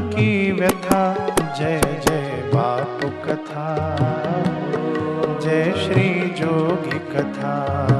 की 0.00 0.52
व्यथा। 0.52 1.14
जय 1.58 1.80
जय 2.08 2.50
बापू 2.54 3.08
कथा। 3.08 3.96
जय 5.42 5.72
श्री 5.72 6.30
जोगी 6.30 6.98
कथा। 6.98 7.99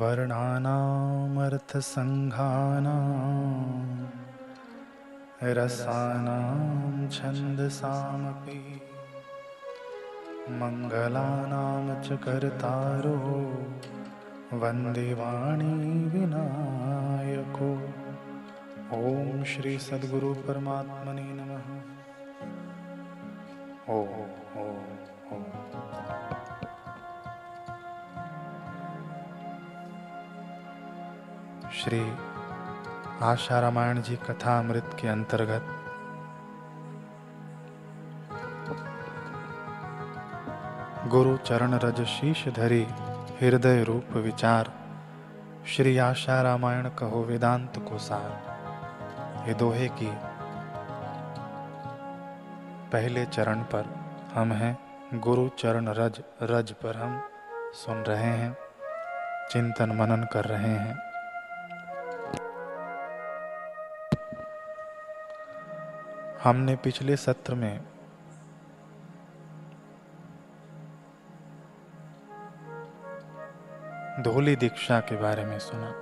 वर्णानामर्थसङ्घानां 0.00 1.16
रसानां 5.58 7.08
छन्दसामपि 7.16 8.60
मङ्गलानां 10.60 11.86
च 12.06 12.18
कर्तारो 12.26 13.16
वन्दे 14.62 15.08
वाणी 15.20 15.74
विनायको। 16.14 17.70
ॐ 18.96 19.44
श्री 19.52 19.74
सद्गुरु 19.84 20.32
परमात्मने 20.46 21.28
नमः 21.38 21.66
श्री 31.86 32.00
आशा 33.22 33.58
रामायण 33.60 34.00
जी 34.02 34.16
कथा 34.16 34.58
अमृत 34.58 34.96
के 35.00 35.08
अंतर्गत। 35.08 35.66
गुरु 41.08 41.36
चरण 41.36 41.74
रज 41.74 42.02
शीश 42.06 42.44
धरी 42.48 42.82
हृदय 43.42 43.82
रूप 43.84 44.16
विचार, 44.16 44.72
श्री 45.66 45.96
आशा 45.98 46.40
रामायण 46.42 46.88
कहो 46.88 47.22
वेदांत 47.22 47.78
को 47.78 47.98
सार। 47.98 49.48
ये 49.48 49.54
दोहे 49.54 49.88
की 49.88 50.12
पहले 52.92 53.26
चरण 53.26 53.62
पर 53.62 53.94
हम 54.34 54.52
हैं। 54.52 54.76
गुरु 55.20 55.48
चरण 55.58 55.94
रज 55.94 56.22
रज 56.42 56.72
पर 56.72 56.96
हम 56.96 57.20
सुन 57.76 58.04
रहे 58.04 58.36
हैं, 58.36 58.56
चिंतन 59.50 59.96
मनन 59.96 60.28
कर 60.32 60.44
रहे 60.44 60.76
हैं। 60.76 61.05
हमने 66.42 66.76
पिछले 66.76 67.16
सत्र 67.16 67.54
में 67.54 67.80
धोली 74.22 74.56
दीक्षा 74.56 75.00
के 75.00 75.16
बारे 75.16 75.44
में 75.44 75.58
सुना। 75.58 75.92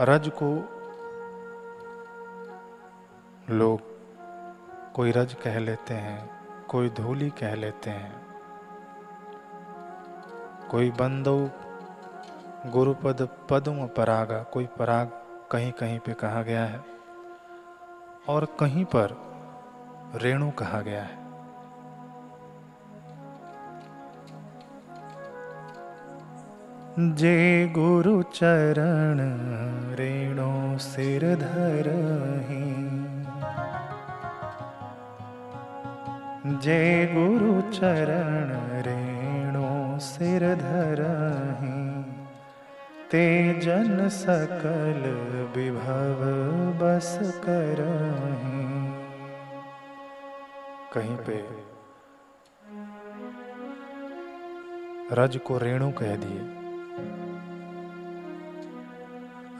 रज 0.00 0.30
को 0.42 0.50
लोग 3.54 3.80
कोई 4.94 5.10
रज 5.10 5.34
कह 5.34 5.58
लेते 5.58 5.94
हैं, 5.94 6.30
कोई 6.66 6.88
धोली 6.90 7.30
कह 7.30 7.54
लेते 7.54 7.90
हैं। 7.90 8.22
कोई 10.70 10.90
बंदो 10.90 11.50
गुरुपद 12.66 13.28
पद्म 13.50 13.86
परागा, 13.86 14.42
कोई 14.42 14.66
पराग 14.66 15.10
कहीं 15.52 15.72
कहीं 15.72 15.98
पे 15.98 16.14
कहा 16.14 16.42
गया 16.42 16.64
है। 16.64 16.91
और 18.28 18.44
कहीं 18.60 18.84
पर 18.84 19.14
रेणु 20.14 20.50
कहा 20.50 20.80
गया 20.80 21.02
है। 21.02 21.22
जे 27.14 27.68
गुरु 27.74 28.22
चरण 28.22 29.20
रेणु 29.94 30.78
सिर 30.78 31.24
धरही, 31.36 32.64
जे 36.58 36.80
गुरु 37.14 37.60
चरण 37.70 38.50
रेणु 38.86 39.98
सिर 40.00 40.44
धरही 40.54 41.71
ते 43.12 43.60
जन 43.60 44.08
सकल 44.08 45.02
विभव 45.56 46.20
बस 46.82 47.18
कर 47.44 47.82
कहीं 50.94 51.16
पे 51.16 51.36
रज 55.14 55.36
को 55.36 55.58
रेणु 55.58 55.90
कह 55.90 56.16
दिए। 56.16 56.40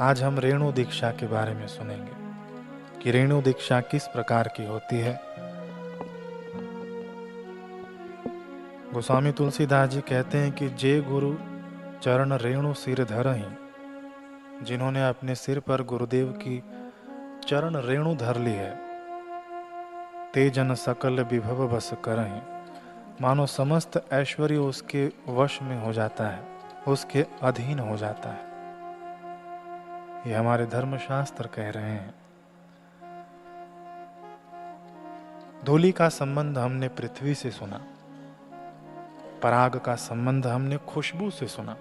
आज 0.00 0.22
हम 0.22 0.38
रेणु 0.38 0.72
दीक्षा 0.72 1.10
के 1.10 1.26
बारे 1.26 1.54
में 1.54 1.66
सुनेंगे 1.66 3.00
कि 3.02 3.10
रेणु 3.10 3.42
दीक्षा 3.42 3.80
किस 3.80 4.06
प्रकार 4.06 4.48
की 4.48 4.66
होती 4.66 4.96
है। 4.96 5.20
गोस्वामी 8.94 9.32
तुलसीदास 9.32 9.90
जी 9.90 10.00
कहते 10.00 10.38
हैं 10.38 10.52
कि 10.52 10.68
जे 10.68 11.00
गुरु 11.00 11.34
चरण 12.02 12.32
रेणु 12.32 12.74
सिर 12.74 13.04
धरही, 13.04 14.64
जिन्होंने 14.64 15.08
अपने 15.08 15.34
सिर 15.34 15.60
पर 15.60 15.82
गुरुदेव 15.82 16.32
की 16.32 16.62
चरण 17.46 17.76
रेणु 17.76 18.14
धर 18.16 18.38
ली 18.38 18.52
है। 18.52 18.70
तेजन 20.34 20.74
सकल 20.74 21.22
विभव 21.22 21.68
बस 21.68 21.90
करही, 22.04 22.40
मानो 23.20 23.46
समस्त 23.46 24.08
ऐश्वर्य 24.12 24.56
उसके 24.56 25.12
वश 25.28 25.62
में 25.62 25.76
हो 25.82 25.92
जाता 25.92 26.26
है, 26.26 26.42
उसके 26.88 27.26
अधीन 27.42 27.78
हो 27.78 27.96
जाता 27.96 28.28
है। 28.28 28.50
ये 30.26 30.34
हमारे 30.34 30.66
धर्मशास्त्र 30.66 31.46
कह 31.46 31.70
रहे 31.70 31.90
हैं। 31.90 32.14
धूलि 35.64 35.92
का 35.92 36.08
संबंध 36.08 36.58
हमने 36.58 36.88
पृथ्वी 36.88 37.34
से 37.34 37.50
सुना, 37.50 37.80
पराग 39.42 39.76
का 39.76 39.94
संबंध 39.94 40.46
हमने 40.46 40.76
खुशबू 40.76 41.30
से 41.30 41.46
सुना। 41.46 41.76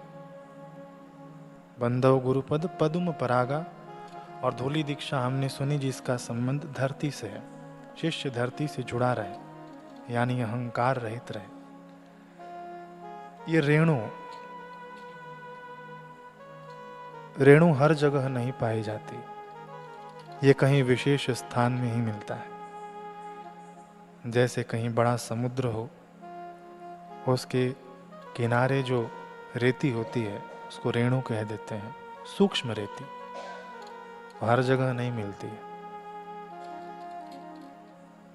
बंधव 1.81 2.19
गुरुपद 2.19 2.69
पद्म 2.81 3.11
परागा, 3.11 3.65
और 4.43 4.53
धूली 4.53 4.83
दीक्षा 4.83 5.19
हमने 5.19 5.49
सुनी 5.49 5.77
जिसका 5.79 6.15
संबंध 6.17 6.61
धरती 6.77 7.11
से 7.11 7.27
है, 7.27 7.41
शिष्य 8.01 8.29
धरती 8.29 8.67
से 8.67 8.83
जुड़ा 8.83 9.11
रहे, 9.13 10.13
यानी 10.13 10.41
अहंकार 10.41 10.97
रहित 10.97 11.31
रहे। 11.31 11.49
ये 13.49 13.59
रेणु 13.59 13.97
रेणु 17.39 17.71
हर 17.73 17.93
जगह 17.95 18.27
नहीं 18.29 18.51
पाई 18.51 18.81
जाती, 18.81 19.17
ये 20.43 20.53
कहीं 20.53 20.83
विशेष 20.83 21.29
स्थान 21.31 21.71
में 21.71 21.93
ही 21.93 22.01
मिलता 22.01 22.35
है। 22.35 22.49
जैसे 24.27 24.63
कहीं 24.63 24.89
बड़ा 24.95 25.15
समुद्र 25.17 25.67
हो, 25.67 25.89
उसके 27.27 27.69
किनारे 28.37 28.81
जो 28.83 29.09
रेती 29.55 29.89
होती 29.91 30.23
है 30.23 30.41
उसको 30.71 30.89
रेणु 30.89 31.19
कह 31.21 31.43
देते 31.43 31.75
हैं, 31.75 31.95
सूक्ष्म 32.37 32.71
रेती। 32.71 33.05
हर 34.41 34.61
जगह 34.61 34.93
नहीं 34.93 35.11
मिलती 35.11 35.47
है। 35.47 35.59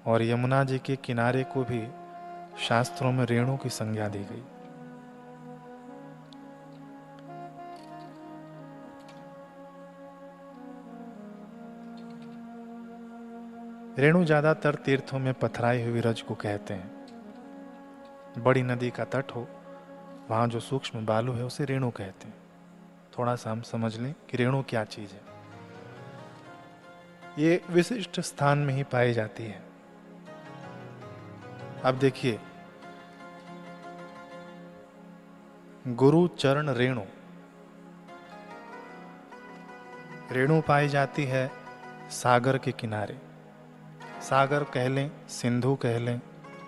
और 0.05 0.23
यमुना 0.23 0.63
जी 0.63 0.79
के 0.79 0.95
किनारे 0.95 1.43
को 1.43 1.63
भी 1.63 1.81
शास्त्रों 2.67 3.11
में 3.11 3.25
रेणु 3.25 3.57
की 3.57 3.69
संज्ञा 3.69 4.07
दी 4.07 4.19
गई। 4.19 4.43
रेणु 13.97 14.23
ज़्यादातर 14.25 14.75
तीर्थों 14.75 15.19
में 15.19 15.33
पथराई 15.33 15.83
हुई 15.83 15.99
रज 15.99 16.21
को 16.21 16.35
कहते 16.35 16.73
हैं। 16.73 18.43
बड़ी 18.43 18.63
नदी 18.63 18.89
का 18.89 19.03
तट 19.05 19.31
हो 19.35 19.47
वहाँ 20.29 20.47
जो 20.47 20.59
सूक्ष्म 20.59 21.05
बालू 21.05 21.33
है, 21.33 21.43
उसे 21.43 21.65
रेणु 21.65 21.91
कहते 21.91 22.27
हैं। 22.27 22.37
थोड़ा 23.19 23.35
सा 23.35 23.51
हम 23.51 23.61
समझ 23.61 23.97
लें 23.97 24.15
कि 24.29 24.37
रेणु 24.37 24.63
क्या 24.63 24.83
चीज़ 24.83 25.11
है। 25.11 25.21
ये 27.39 27.61
विशिष्ट 27.69 28.19
स्थान 28.19 28.57
में 28.57 28.73
ही 28.73 28.83
पाई 28.83 29.13
जाती 29.13 29.43
है। 29.43 29.63
अब 31.85 31.99
देखिए। 31.99 32.39
गुरु 35.87 36.27
चरण 36.27 36.69
रेणु। 36.69 37.01
रेणु 40.31 40.61
पाई 40.61 40.87
जाती 40.87 41.23
है 41.23 41.51
सागर 42.09 42.57
के 42.57 42.71
किनारे। 42.71 43.17
सागर 44.21 44.63
कह 44.63 44.87
लें, 44.87 45.27
सिंधु 45.27 45.75
कह 45.75 45.99
लें, 45.99 46.21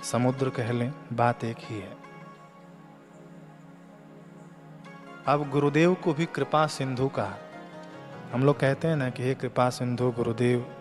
समुद्र 0.03 0.49
कह 0.49 0.71
लें, 0.71 0.93
बात 1.13 1.43
एक 1.43 1.57
ही 1.59 1.79
है। 1.79 1.98
अब 5.29 5.49
गुरुदेव 5.49 5.93
को 5.93 6.13
भी 6.13 6.25
कृपा 6.25 6.67
सिंधु 6.67 7.07
कहा 7.07 7.33
हम 8.33 8.43
लोग 8.43 8.59
कहते 8.59 8.87
हैं 8.87 8.95
ना 8.95 9.09
कि 9.09 9.23
हे 9.23 9.35
कृपा 9.35 9.69
सिंधु, 9.69 10.11
गुरुदेव, 10.11 10.75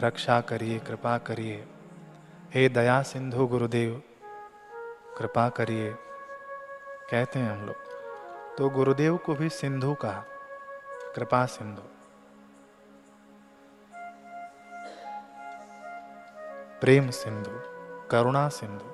रक्षा 0.00 0.40
करिए, 0.40 0.78
कृपा 0.78 1.18
करिए। 1.18 1.66
हे 2.54 2.68
दया 2.68 3.02
सिंधु, 3.02 3.46
गुरुदेव, 3.46 4.02
कृपा 5.18 5.48
करिए। 5.48 5.94
कहते 7.10 7.38
हैं 7.38 7.52
हम 7.52 7.66
लोग। 7.66 7.76
तो 8.58 8.70
गुरुदेव 8.70 9.16
को 9.16 9.34
भी 9.34 9.48
सिंधु 9.48 9.94
कहा 9.94 10.24
कृपा 11.16 11.46
सिंधु। 11.46 11.82
प्रेम 16.80 17.10
सिंधु, 17.10 17.50
करुणा 18.08 18.48
सिंधु, 18.48 18.86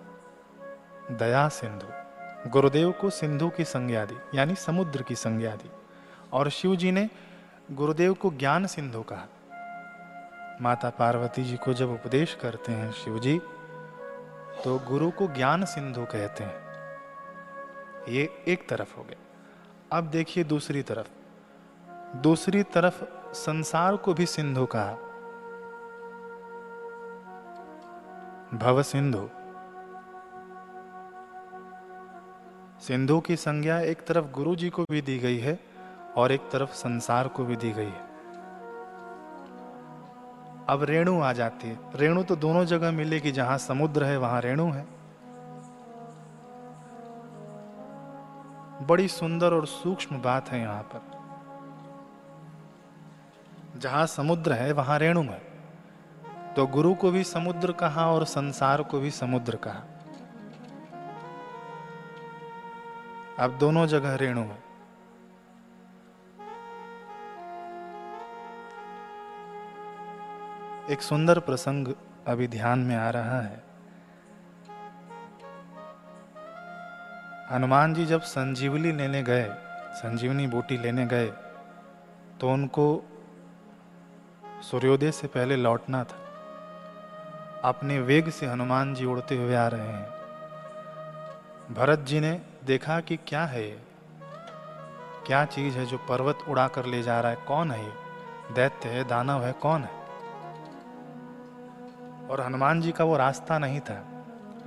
दया 1.14 1.48
सिंधु। 1.48 2.05
गुरुदेव 2.46 2.92
को 2.92 3.10
सिंधु 3.10 3.48
की 3.48 3.64
संज्ञा 3.64 4.04
दी 4.04 4.38
यानी 4.38 4.54
समुद्र 4.54 5.02
की 5.02 5.14
संज्ञा 5.14 5.54
दी 5.56 5.70
और 6.32 6.48
शिव 6.50 6.76
जी 6.76 6.92
ने 6.92 7.08
गुरुदेव 7.72 8.14
को 8.14 8.30
ज्ञान 8.30 8.66
सिंधु 8.66 9.02
कहा। 9.02 9.26
माता 10.62 10.90
पार्वती 10.90 11.44
जी 11.44 11.56
को 11.56 11.74
जब 11.74 11.90
उपदेश 11.90 12.34
करते 12.34 12.72
हैं 12.72 12.92
शिव 12.92 13.18
जी 13.18 13.38
तो 14.64 14.78
गुरु 14.78 15.10
को 15.10 15.26
ज्ञान 15.26 15.64
सिंधु 15.64 16.04
कहते 16.04 16.44
हैं। 16.44 16.56
ये 18.08 18.44
एक 18.48 18.68
तरफ़ 18.68 18.96
हो 18.96 19.02
गया 19.02 19.98
अब 19.98 20.04
देखिए 20.04 20.44
दूसरी 20.44 20.82
तरफ़। 20.82 21.08
दूसरी 22.16 22.62
तरफ़ 22.62 23.04
संसार 23.34 23.96
को 23.96 24.14
भी 24.14 24.26
सिंधु 24.26 24.66
कहा। 24.66 24.92
भव 28.54 28.82
सिंधु। 28.82 29.28
सिंधु 32.86 33.20
की 33.20 33.36
संज्ञा 33.36 33.80
एक 33.80 34.06
तरफ़ 34.06 34.26
गुरु 34.26 34.56
जी 34.56 34.70
को 34.70 34.84
भी 34.90 35.02
दी 35.02 35.18
गई 35.18 35.38
है 35.38 35.60
और 36.16 36.32
एक 36.32 36.40
तरफ़ 36.40 36.70
संसार 36.70 37.28
को 37.28 37.44
भी 37.44 37.56
दी 37.56 37.72
गई 37.72 37.86
है। 37.86 38.06
अब 40.68 40.78
रेणु 40.82 41.20
आ 41.20 41.32
जाती 41.32 41.68
है। 41.68 41.78
रेणु 41.94 42.22
तो 42.22 42.36
दोनों 42.36 42.64
जगह 42.64 42.90
मिलेगी, 42.90 43.32
जहाँ 43.32 43.58
समुद्र 43.58 44.04
है, 44.04 44.16
वहाँ 44.16 44.40
रेणु 44.40 44.70
है। 44.70 44.86
बड़ी 48.86 49.08
सुंदर 49.08 49.52
और 49.52 49.66
सूक्ष्म 49.66 50.22
बात 50.22 50.48
है 50.48 50.60
यहाँ 50.60 50.82
पर। 50.82 51.00
जहाँ 53.78 54.06
समुद्र 54.06 54.52
है, 54.52 54.72
वहाँ 54.72 54.98
रेणु 54.98 55.22
है। 55.22 55.42
तो 56.56 56.66
गुरु 56.66 56.94
को 56.94 57.10
भी 57.10 57.24
समुद्र 57.24 57.72
कहा 57.72 58.10
और 58.10 58.24
संसार 58.24 58.82
को 58.82 59.00
भी 59.00 59.10
समुद्र 59.10 59.56
कहा। 59.56 59.95
अब 63.38 63.56
दोनों 63.58 63.86
जगह 63.86 64.14
रेणु 64.14 64.42
है। 64.42 64.58
एक 70.90 71.02
सुंदर 71.02 71.38
प्रसंग 71.38 71.88
अभी 72.26 72.48
ध्यान 72.48 72.78
में 72.78 72.96
आ 72.96 73.10
रहा 73.10 73.40
है। 73.40 73.62
हनुमान 77.50 77.94
जी 77.94 78.06
जब 78.06 78.20
संजीवनी 78.20 78.92
लेने 78.92 79.22
गए, 79.22 79.46
संजीवनी 79.94 80.46
बूटी 80.46 80.78
लेने 80.78 81.06
गए 81.06 81.26
तो 82.40 82.50
उनको 82.50 82.88
सूर्योदय 84.62 85.10
से 85.12 85.26
पहले 85.28 85.56
लौटना 85.56 86.04
था। 86.04 86.18
अपने 87.64 87.98
वेग 88.00 88.30
से 88.30 88.46
हनुमान 88.46 88.94
जी 88.94 89.04
उड़ते 89.04 89.36
हुए 89.36 89.54
आ 89.54 89.66
रहे 89.68 89.86
हैं। 89.88 91.74
भरत 91.74 91.98
जी 91.98 92.20
ने 92.20 92.40
देखा 92.66 92.98
कि 93.00 93.16
क्या 93.26 93.44
है 93.44 93.66
क्या 95.26 95.44
चीज़ 95.46 95.76
है 95.78 95.84
जो 95.86 95.98
पर्वत 95.98 96.38
उड़ा 96.48 96.66
कर 96.68 96.86
ले 96.86 97.02
जा 97.02 97.20
रहा 97.20 97.30
है? 97.30 97.36
कौन 97.46 97.70
है 97.70 97.90
दैत्य 98.54 98.88
है, 98.88 99.04
दानव 99.04 99.44
है, 99.44 99.52
कौन 99.52 99.82
है? 99.82 99.90
और 102.28 102.40
हनुमान 102.40 102.80
जी 102.80 102.92
का 102.92 103.04
वो 103.04 103.16
रास्ता 103.16 103.58
नहीं 103.58 103.80
था। 103.80 103.98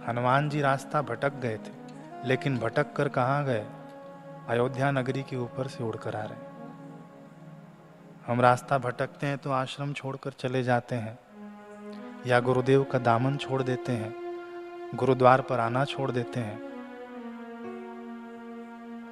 हनुमान 0.08 0.48
जी 0.50 0.62
रास्ता 0.62 1.02
भटक 1.02 1.34
गए 1.40 1.58
थे, 1.58 1.74
लेकिन 2.28 2.58
भटक 2.58 2.94
कर 2.94 3.08
कहाँ 3.10 3.44
गए? 3.46 3.66
अयोध्या 4.50 4.92
नगरी 4.92 5.24
के 5.24 5.38
ऊपर 5.38 5.68
से 5.68 5.84
उड़कर 5.84 6.16
आ 6.16 6.24
रहे 6.24 6.48
हम 8.28 8.42
रास्ता 8.42 8.78
भटकते 8.78 9.28
हैं 9.28 9.38
तो 9.38 9.52
आश्रम 9.52 9.94
छोड़कर 9.94 10.32
चले 10.40 10.64
जाते 10.64 10.96
हैं, 10.96 11.18
या 12.28 12.40
गुरुदेव 12.40 12.84
का 12.84 13.00
दामन 13.02 13.38
छोड़ 13.38 13.62
देते 13.64 13.92
हैं, 13.92 14.14
गुरुद्वार 14.96 15.42
पर 15.42 15.60
आना 15.60 15.86
छोड़ 15.86 16.12
देते 16.12 16.40
हैं। 16.40 16.69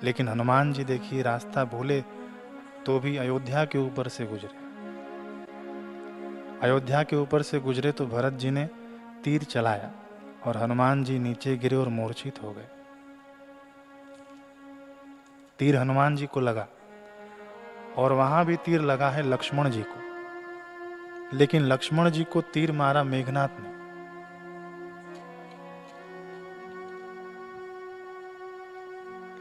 लेकिन 0.04 0.28
हनुमान 0.28 0.74
जी 0.74 0.84
देखिए, 0.84 1.22
रास्ता 1.22 1.64
भूले 1.66 2.02
तो 2.86 3.00
भी 3.00 3.18
अयोध्या 3.18 3.66
के 3.66 3.78
ऊपर 3.78 4.08
से 4.08 4.26
गुजरे। 4.26 4.66
अयोध्या 6.62 7.04
के 7.04 7.16
ऊपर 7.16 7.42
से 7.42 7.60
गुजरे 7.60 7.92
तो 7.92 8.06
भरत 8.06 8.34
जी 8.34 8.52
ने 8.52 8.70
तीर 9.24 9.44
चलाया 9.44 9.92
और 10.46 10.58
हनुमान 10.58 11.04
जी 11.04 11.20
नीचे 11.20 11.58
गिरे 11.58 11.76
और 11.76 11.88
मूर्छित 11.88 12.44
हो 12.44 12.52
गए। 12.52 12.68
तीर 15.60 15.76
हनुमान 15.76 16.16
जी 16.16 16.26
को 16.26 16.40
लगा 16.40 16.68
और 17.98 18.14
वहाँ 18.14 18.46
भी 18.46 18.56
तीर 18.56 18.82
लगा 18.82 19.10
है 19.10 19.24
लक्ष्मण 19.30 19.70
जी 19.70 19.82
को। 19.82 21.38
लेकिन 21.38 21.62
लक्ष्मण 21.64 22.10
जी 22.10 22.24
को 22.24 22.42
तीर 22.42 22.72
मारा 22.72 23.04
मेघनाथ 23.04 23.60
ने। 23.60 23.77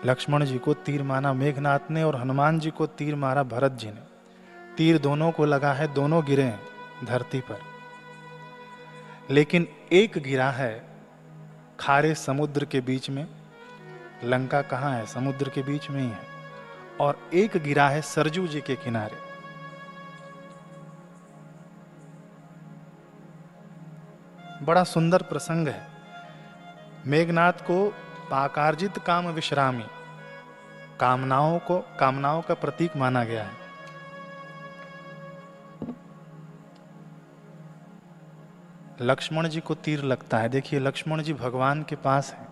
लक्ष्मण 0.05 0.45
जी 0.45 0.59
को 0.59 0.75
तीर 0.75 1.03
मारा, 1.03 1.33
मेघनाथ 1.33 1.79
ने 1.91 2.03
और 2.03 2.17
हनुमान 2.17 2.59
जी 2.59 2.71
को 2.71 2.87
तीर 2.87 3.15
मारा 3.15 3.43
भरत 3.43 3.73
जी 3.73 3.89
ने। 3.89 4.17
तीर 4.77 4.99
दोनों 4.99 5.33
को 5.33 5.45
लगा 5.45 5.73
है, 5.73 5.95
दोनों 5.95 6.25
गिरे 6.25 6.43
हैं 6.43 6.61
धरती 7.05 7.41
पर। 7.41 7.61
लेकिन 9.31 9.69
एक 9.93 10.19
गिरा 10.19 10.51
है 10.51 10.87
खारे 11.81 12.15
समुद्र 12.15 12.65
के 12.65 12.81
बीच 12.81 13.11
में। 13.11 13.27
लंका 14.25 14.63
कहाँ 14.63 14.93
है? 14.93 15.07
समुद्र 15.07 15.49
के 15.49 15.63
बीच 15.63 15.91
में 15.91 16.01
ही 16.01 16.09
है। 16.09 16.37
और 17.01 17.31
एक 17.35 17.57
गिरा 17.57 17.89
है 17.89 18.03
सरजू 18.03 18.47
जी 18.47 18.61
के 18.61 18.77
किनारे। 18.77 19.27
बड़ा 24.65 24.85
सुंदर 24.85 25.23
प्रसंग 25.23 25.69
है। 25.69 25.89
मेघनाथ 27.07 27.53
को 27.53 27.95
पाकारजित 28.31 28.99
काम 28.99 29.27
विश्रामी। 29.27 29.85
कामनाओं 31.01 31.59
को 31.59 31.79
कामनाओं 31.79 32.43
का 32.43 32.55
प्रतीक 32.55 32.97
माना 32.97 33.25
गया 33.25 33.45
है। 33.45 33.67
लक्ष्मण 39.01 39.49
जी 39.49 39.61
को 39.61 39.75
तीर 39.75 40.03
लगता 40.03 40.39
है। 40.39 40.49
देखिए, 40.49 40.81
लक्ष्मण 40.81 41.23
जी 41.23 41.33
भगवान 41.33 41.83
के 41.83 41.97
पास 41.97 42.33
है। 42.33 42.49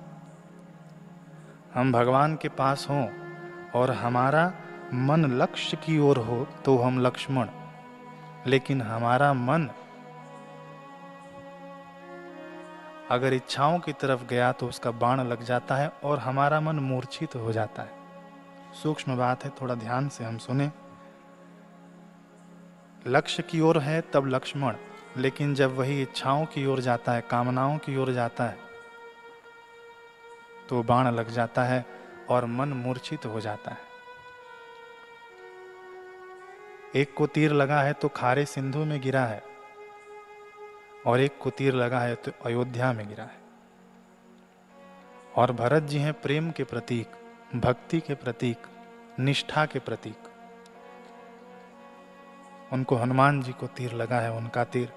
हम 1.75 1.93
भगवान 1.93 2.37
के 2.37 2.49
पास 2.49 2.87
हों 2.91 3.09
और 3.75 3.91
हमारा 3.91 4.53
मन 4.95 5.25
लक्ष्य 5.25 5.77
की 5.77 5.99
ओर 5.99 6.19
हो 6.19 6.49
तो 6.65 6.79
हम 6.79 7.01
लक्ष्मण। 7.01 7.49
लेकिन 8.47 8.83
हमारा 8.83 9.33
मन 9.33 9.71
अगर 13.15 13.35
इच्छाओं 13.35 13.79
की 13.79 13.93
तरफ़ 13.93 14.25
गया 14.27 14.51
तो 14.53 14.67
उसका 14.67 14.91
बाण 14.93 15.21
लग 15.23 15.43
जाता 15.45 15.77
है 15.77 15.89
और 16.05 16.19
हमारा 16.19 16.61
मन 16.61 16.79
मूर्छित 16.81 17.35
हो 17.37 17.53
जाता 17.53 17.83
है। 17.83 17.93
सूक्ष्म 18.75 19.17
बात 19.17 19.45
है, 19.45 19.51
थोड़ा 19.61 19.75
ध्यान 19.75 20.09
से 20.09 20.25
हम 20.25 20.39
सुने। 20.39 20.71
लक्ष्य 23.07 23.43
की 23.43 23.61
ओर 23.61 23.79
है 23.79 24.01
तब 24.13 24.27
लक्ष्मण, 24.27 24.77
लेकिन 25.17 25.55
जब 25.55 25.77
वही 25.77 26.01
इच्छाओं 26.03 26.45
की 26.47 26.67
ओर 26.67 26.81
जाता 26.81 27.13
है, 27.13 27.21
कामनाओं 27.21 27.79
की 27.79 27.97
ओर 27.97 28.13
जाता 28.13 28.45
है 28.45 28.59
तो 30.69 30.83
बाण 30.83 31.09
लग 31.11 31.31
जाता 31.31 31.65
है 31.65 31.85
और 32.31 32.45
मन 32.47 32.69
मूर्छित 32.75 33.27
हो 33.27 33.41
जाता 33.41 33.71
है। 33.71 33.93
एक 36.97 37.15
को 37.15 37.27
तीर 37.27 37.53
लगा 37.53 37.81
है 37.81 37.93
तो 37.93 38.09
खारे 38.09 38.45
सिंधु 38.47 38.85
में 38.85 39.01
गिरा 39.01 39.25
है। 39.27 39.43
और 41.07 41.21
एक 41.21 41.39
को 41.39 41.51
तीर 41.51 41.75
लगा 41.75 42.01
है 42.01 42.15
तो 42.15 42.33
अयोध्या 42.47 42.93
में 42.93 43.09
गिरा 43.09 43.25
है। 43.25 43.39
और 45.37 45.53
भरत 45.53 45.83
जी 45.83 45.99
हैं 45.99 46.13
प्रेम 46.13 46.51
के 46.51 46.65
प्रतीक, 46.65 47.11
भक्ति 47.57 48.01
के 48.01 48.15
प्रतीक, 48.15 48.67
निष्ठा 49.21 49.67
के 49.67 49.79
प्रतीक। 49.79 50.31
उनको 52.73 52.97
हनुमान 52.97 53.43
जी 53.43 53.53
को 53.53 53.67
तीर 53.67 53.93
लगा 53.93 54.21
है, 54.21 54.33
उनका 54.33 54.65
तीर। 54.65 54.93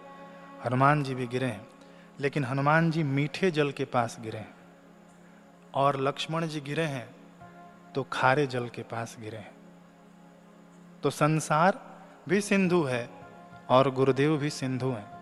हनुमान 0.66 1.04
जी 1.04 1.16
भी 1.16 1.28
गिरे 1.28 1.46
हैं, 1.46 1.68
लेकिन 2.20 2.44
हनुमान 2.44 2.92
जी 2.92 3.04
मीठे 3.04 3.52
जल 3.52 3.72
के 3.72 3.86
पास 3.86 4.18
गिरे 4.20 4.38
हैं। 4.38 4.56
और 5.74 6.00
लक्ष्मण 6.02 6.48
जी 6.48 6.62
गिरे 6.62 6.84
हैं 6.84 7.16
तो 7.96 8.04
खारे 8.04 8.48
जल 8.48 8.70
के 8.70 8.84
पास 8.84 9.18
गिरे 9.20 9.38
हैं। 9.38 9.56
तो 11.04 11.10
संसार 11.10 11.80
भी 12.30 12.42
सिंधु 12.42 12.84
है 12.84 13.10
और 13.70 13.92
गुरुदेव 13.92 14.38
भी 14.38 14.50
सिंधु 14.50 14.90
हैं। 14.90 15.17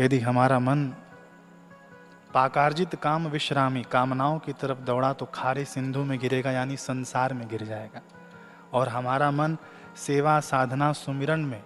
यदि 0.00 0.18
हमारा 0.20 0.58
मन 0.58 0.86
पाकार्जित 2.34 2.94
काम 2.94 3.26
विश्रामी 3.28 3.82
कामनाओं 3.82 4.38
की 4.38 4.52
तरफ़ 4.52 4.78
दौड़ा 4.78 5.12
तो 5.12 5.26
खारे 5.26 5.64
सिंधु 5.64 6.04
में 6.04 6.18
गिरेगा, 6.18 6.50
यानी 6.50 6.76
संसार 6.76 7.34
में 7.34 7.48
गिर 7.48 7.64
जाएगा। 7.64 8.00
और 8.72 8.88
हमारा 8.88 9.30
मन 9.30 9.56
सेवा 9.96 10.40
साधना 10.40 10.92
सुमिरन 10.92 11.40
में, 11.40 11.62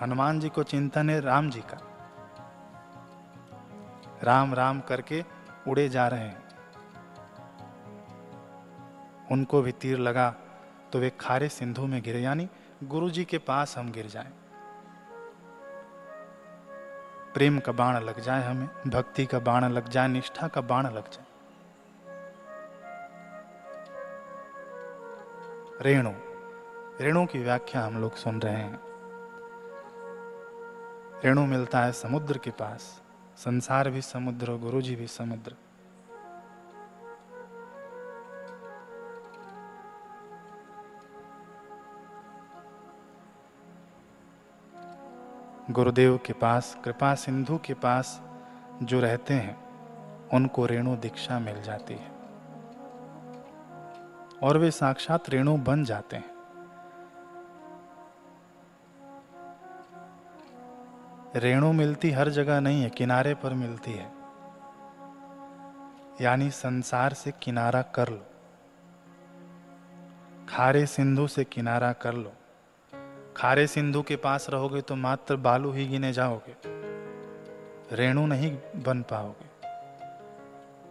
हनुमान 0.00 0.40
जी 0.40 0.48
को 0.48 0.62
चिंतन 0.62 1.10
है 1.10 1.20
राम 1.20 1.50
जी 1.50 1.60
का। 1.60 1.78
राम 4.24 4.54
राम 4.54 4.80
करके 4.80 5.24
उड़े 5.68 5.88
जा 5.88 6.08
रहे 6.08 6.20
हैं। 6.20 6.42
उनको 9.32 9.62
भी 9.62 9.72
तीर 9.72 9.98
लगा 9.98 10.34
तो 10.92 10.98
वे 10.98 11.12
खारे 11.20 11.48
सिंधु 11.48 11.86
में 11.86 12.02
गिरे, 12.02 12.20
यानी 12.20 12.48
गुरु 12.84 13.10
जी 13.10 13.24
के 13.24 13.38
पास 13.38 13.78
हम 13.78 13.92
गिर 13.92 14.06
जाएँ। 14.06 14.32
प्रेम 17.34 17.58
का 17.58 17.72
बाण 17.72 17.96
लग 17.96 18.20
जाए 18.20 18.42
हमें, 18.42 18.68
भक्ति 18.86 19.26
का 19.26 19.38
बाण 19.38 19.64
लग 19.64 19.88
जाए, 19.88 20.08
निष्ठा 20.08 20.48
का 20.48 20.60
बाण 20.60 20.86
लग 20.86 21.10
जाए। 21.10 21.24
रेणु 25.80 26.12
रेणु 27.00 27.26
की 27.26 27.38
व्याख्या 27.38 27.82
हम 27.82 28.00
लोग 28.00 28.16
सुन 28.16 28.40
रहे 28.42 28.56
हैं। 28.56 28.80
रेणु 31.24 31.46
मिलता 31.46 31.80
है 31.80 31.92
समुद्र 31.92 32.38
के 32.38 32.50
पास, 32.50 33.02
संसार 33.36 33.90
भी 33.90 34.02
समुद्र 34.02 34.56
गुरु 34.56 34.82
जी 34.82 34.96
भी 34.96 35.06
समुद्र। 35.06 35.54
गुरुदेव 45.70 46.20
के 46.26 46.32
पास, 46.32 46.78
कृपा 46.84 47.14
सिंधु 47.14 47.58
के 47.64 47.74
पास 47.74 48.22
जो 48.82 49.00
रहते 49.00 49.34
हैं, 49.34 49.70
उनको 50.28 50.66
रेणु 50.66 50.96
दीक्षा 50.96 51.38
मिल 51.38 51.62
जाती 51.62 51.94
है। 51.94 52.12
और 54.42 54.58
वे 54.58 54.70
साक्षात 54.70 55.30
रेणु 55.30 55.56
बन 55.56 55.84
जाते 55.84 56.16
हैं। 56.16 56.30
रेणु 61.36 61.72
मिलती 61.72 62.10
हर 62.10 62.28
जगह 62.28 62.60
नहीं 62.60 62.82
है, 62.82 62.90
किनारे 62.90 63.34
पर 63.34 63.54
मिलती 63.54 63.92
है। 63.92 64.12
यानी 66.20 66.50
संसार 66.50 67.12
से 67.12 67.32
किनारा 67.42 67.82
कर 67.82 68.08
लो। 68.08 68.26
खारे 70.48 70.86
सिंधु 70.86 71.26
से 71.26 71.44
किनारा 71.44 71.92
कर 71.92 72.14
लो। 72.14 72.32
खारे 73.40 73.66
सिंधु 73.66 74.02
के 74.02 74.16
पास 74.16 74.50
रहोगे 74.50 74.80
तो 74.80 74.96
मात्र 74.96 75.36
बालू 75.36 75.72
ही 75.72 75.86
गिने 75.86 76.12
जाओगे। 76.12 76.54
रेणु 77.96 78.26
नहीं 78.26 78.58
बन 78.76 79.02
पाओगे। 79.02 79.68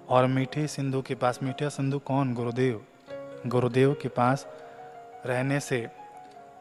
और 0.10 0.26
मीठे 0.26 0.68
सिंधु 0.68 1.02
के 1.02 1.16
पास, 1.16 1.44
मीठे 1.44 1.70
सिंधु 1.70 2.00
कौन? 2.00 2.34
गुरुदेव। 2.34 2.86
गुरुदेव 3.46 3.94
के 4.02 4.10
पास 4.10 4.48
रहने 5.26 5.60
से 5.60 5.90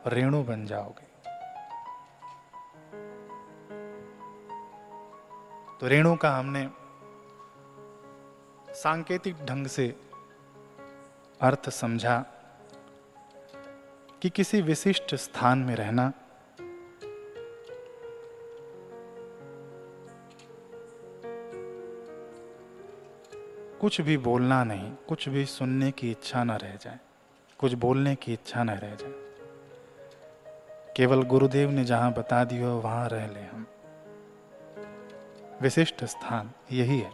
रेणु 0.06 0.42
बन 0.42 0.66
जाओगे। 0.66 1.08
तो 5.80 5.88
रेणु 5.88 6.16
का 6.16 6.30
हमने 6.30 6.70
सांकेतिक 8.74 9.44
ढंग 9.44 9.66
से 9.66 10.00
अर्थ 11.40 11.70
समझा। 11.70 12.24
कि 14.22 14.30
किसी 14.30 14.62
विशिष्ट 14.62 15.14
स्थान 15.14 15.58
में 15.58 15.76
रहना। 15.76 16.12
कुछ 23.80 24.00
भी 24.00 24.16
बोलना 24.18 24.64
नहीं, 24.64 24.92
कुछ 25.08 25.28
भी 25.28 25.46
सुनने 25.46 25.90
की 25.90 26.10
इच्छा 26.10 26.44
न 26.44 26.50
रह 26.50 26.76
जाए, 26.76 26.98
कुछ 27.58 27.72
बोलने 27.72 28.14
की 28.14 28.32
इच्छा 28.32 28.62
न 28.62 28.70
रह 28.70 28.94
जाए। 28.94 29.12
केवल 30.96 31.22
गुरुदेव 31.22 31.70
ने 31.70 31.84
जहाँ 31.84 32.12
बता 32.12 32.44
दिया 32.44 32.68
वहाँ 32.68 33.08
रह 33.08 33.26
ले 33.26 33.40
हम। 33.40 33.66
विशिष्ट 35.62 36.04
स्थान, 36.04 36.50
यही 36.72 36.98
है। 36.98 37.12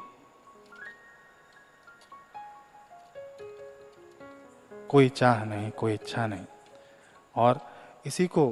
कोई 4.88 5.08
चाह 5.08 5.44
नहीं, 5.44 5.70
कोई 5.70 5.94
इच्छा 5.94 6.26
नहीं। 6.26 6.46
और 7.36 7.60
इसी 8.06 8.26
को 8.26 8.44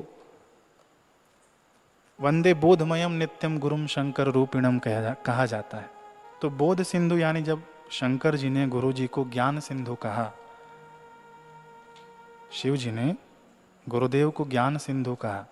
वंदे 2.21 2.55
बोधमयम 2.55 3.13
नित्यम 3.13 3.59
गुरुम 3.59 3.87
शंकर 3.87 4.27
रूपिणम 4.29 4.79
कहा 4.79 5.47
जाता 5.47 5.79
है। 5.79 5.91
तो 6.43 6.51
बोध 6.51 6.83
सिंधु 6.83 7.17
यानी 7.17 7.43
जब 7.43 7.63
शंकर 7.91 8.37
जी 8.37 8.51
ने 8.51 8.67
गुरु 8.69 8.93
जी 8.93 9.07
को 9.07 9.25
ज्ञान 9.25 9.61
सिंधु 9.61 9.95
कहा, 9.95 10.31
शिव 12.53 12.77
जी 12.77 12.91
ने 12.91 13.15
गुरुदेव 13.87 14.31
को 14.31 14.45
ज्ञान 14.45 14.77
सिंधु 14.79 15.15
कहा। 15.15 15.45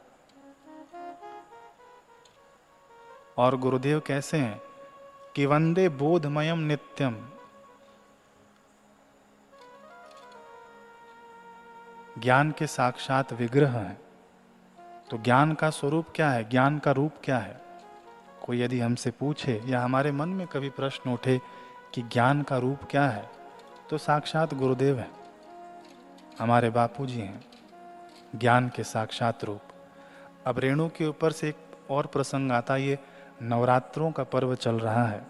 और 3.39 3.57
गुरुदेव 3.57 4.01
कैसे 4.01 4.37
हैं 4.37 4.61
कि 5.35 5.47
वंदे 5.47 5.89
बोधमयम 5.89 6.59
नित्यम 6.59 7.17
ज्ञान 12.23 12.50
के 12.50 12.67
साक्षात 12.67 13.33
विग्रह 13.33 13.79
है। 13.79 13.97
तो 15.11 15.19
ज्ञान 15.19 15.53
का 15.55 15.71
स्वरूप 15.71 16.07
क्या 16.15 16.31
है? 16.31 16.49
ज्ञान 16.49 16.79
का 16.79 16.91
रूप 16.91 17.12
क्या 17.25 17.39
है? 17.39 17.61
कोई 18.43 18.61
यदि 18.62 18.81
हमसे 18.81 19.11
पूछे 19.11 19.61
या 19.67 19.81
हमारे 19.81 20.12
मन 20.12 20.29
में 20.29 20.47
कभी 20.47 20.71
प्रश्न 20.71 21.11
उठे 21.11 21.41
कि 21.95 22.03
ज्ञान 22.03 22.43
का 22.43 22.59
रूप 22.59 22.85
क्या 22.91 23.09
है 23.09 23.29
तो 23.91 23.99
साक्षात 23.99 24.55
गुरुदेव 24.55 24.99
है। 24.99 25.09
हमारे 26.39 26.71
बापू 26.71 27.07
जी 27.07 27.21
हैं। 27.21 27.41
ज्ञान 28.37 28.69
के 28.69 28.85
साक्षात 28.85 29.45
रूप। 29.45 29.61
अब 30.47 30.59
रेणु 30.59 30.89
के 30.89 31.07
ऊपर 31.07 31.33
से 31.33 31.49
एक 31.49 31.91
और 31.91 32.07
प्रसंग 32.07 32.53
आता 32.53 32.77
ये 32.77 32.99
नवरात्रों 33.43 34.11
का 34.12 34.25
पर्व 34.25 34.55
चल 34.55 34.79
रहा 34.79 35.05
है। 35.05 35.21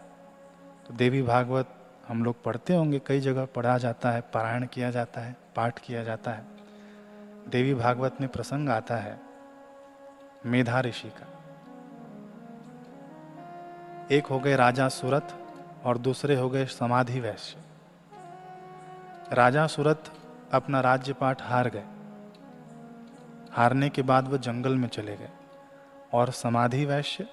तो 0.86 0.94
देवी 0.94 1.22
भागवत 1.22 1.76
हम 2.08 2.24
लोग 2.24 2.42
पढ़ते 2.44 2.74
होंगे, 2.74 3.00
कई 3.06 3.20
जगह 3.20 3.44
पढ़ा 3.44 3.78
जाता 3.78 4.10
है, 4.10 4.20
पारायण 4.20 4.66
किया 4.66 4.90
जाता 4.90 5.20
है, 5.20 5.36
पाठ 5.56 5.78
किया 5.78 6.02
जाता 6.04 6.30
है। 6.30 6.59
देवी 7.48 7.74
भागवत 7.74 8.20
में 8.20 8.28
प्रसंग 8.28 8.68
आता 8.68 8.96
है, 8.96 9.20
मेधा 10.46 10.80
ऋषि 10.80 11.08
का। 11.08 11.26
एक 14.10 14.26
हो 14.26 14.38
गए 14.38 14.56
राजा 14.56 14.88
सूरत 14.88 15.34
और 15.84 15.98
दूसरे 15.98 16.36
हो 16.36 16.50
गए 16.50 16.66
समाधि 16.66 17.20
वैश्य। 17.20 17.58
राजा 19.32 19.66
सूरत 19.66 20.12
अपना 20.52 20.80
राज्य 20.80 21.12
पाठ 21.12 21.42
हार 21.42 21.68
गए। 21.68 21.84
हारने 23.52 23.88
के 23.88 24.02
बाद 24.02 24.28
वो 24.28 24.38
जंगल 24.38 24.74
में 24.74 24.88
चले 24.88 25.16
गए 25.16 25.30
और 26.12 26.30
समाधि 26.30 26.84
वैश्य, 26.84 27.26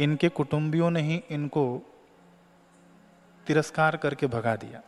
इनके 0.00 0.28
कुटुंबियों 0.28 0.90
ने 0.90 1.00
ही 1.00 1.24
इनको 1.30 1.82
तिरस्कार 3.46 3.96
करके 3.96 4.26
भगा 4.26 4.56
दिया। 4.56 4.80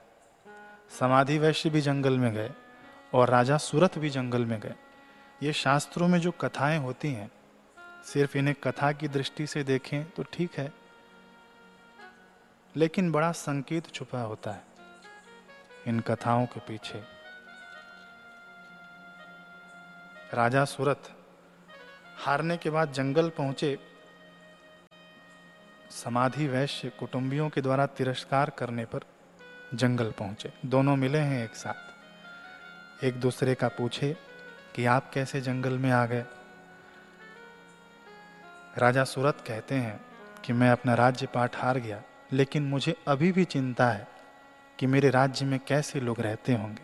समाधि 1.01 1.39
वैश्य 1.39 1.71
भी 1.71 1.81
जंगल 1.81 2.19
में 2.19 2.35
गए 2.35 2.51
और 3.15 3.31
राजा 3.31 3.57
सूरत 3.59 3.99
भी 3.99 4.11
जंगल 4.11 4.45
में 4.45 4.59
गए। 4.61 4.75
ये 5.43 5.53
शास्त्रों 5.53 6.09
में 6.09 6.19
जो 6.21 6.31
कथाएँ 6.31 6.79
होती 6.79 7.13
हैं, 7.13 7.31
सिर्फ़ 8.05 8.37
इन्हें 8.39 8.55
कथा 8.65 8.91
की 8.93 9.09
दृष्टि 9.09 9.47
से 9.47 9.63
देखें 9.65 10.05
तो 10.11 10.23
ठीक 10.33 10.59
है, 10.59 10.73
लेकिन 12.75 13.13
बड़ा 13.13 13.31
संकेत 13.33 13.93
छुपा 13.93 14.21
होता 14.23 14.51
है 14.51 14.63
इन 15.87 16.01
कथाओं 16.01 16.47
के 16.47 16.61
पीछे। 16.61 17.03
राजा 20.35 20.65
सूरत 20.65 21.11
हारने 22.17 22.57
के 22.57 22.71
बाद 22.71 22.93
जंगल 22.93 23.29
पहुँचे, 23.31 23.77
समाधि 25.93 26.47
वैश्य 26.49 26.89
कुटुंबियों 26.99 27.49
के 27.49 27.61
द्वारा 27.61 27.87
तिरस्कार 27.89 28.51
करने 28.51 28.85
पर 28.85 29.05
जंगल 29.75 30.11
पहुँचे। 30.11 30.53
दोनों 30.67 30.97
मिले 30.97 31.19
हैं 31.21 31.45
एक 31.45 31.55
साथ। 31.57 31.94
एक 33.05 33.21
दूसरे 33.21 33.55
का 33.55 33.69
पूछे 33.69 34.17
कि 34.75 34.87
आप 34.87 35.11
कैसे 35.15 35.41
जंगल 35.41 35.79
में 35.79 35.91
आ 35.91 36.07
गए? 36.07 36.25
राजा 38.79 39.05
सूरत 39.05 39.45
कहते 39.47 39.75
हैं 39.75 40.05
कि 40.45 40.53
मैं 40.53 40.71
अपना 40.71 40.95
राज्य 40.95 41.27
पाठ 41.27 41.57
हार 41.57 41.79
गया, 41.79 42.03
लेकिन 42.33 42.63
मुझे 42.63 42.97
अभी 43.09 43.33
भी 43.33 43.45
चिंता 43.45 43.89
है 43.89 44.09
कि 44.79 44.87
मेरे 44.87 45.11
राज्य 45.11 45.47
में 45.47 45.61
कैसे 45.61 46.01
लोग 46.01 46.21
रहते 46.21 46.53
होंगे? 46.53 46.83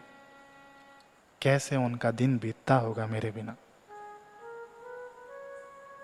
कैसे 1.43 1.77
उनका 1.77 2.11
दिन 2.11 2.39
बीतता 2.39 2.75
होगा 2.75 3.07
मेरे 3.07 3.31
बिना? 3.31 3.57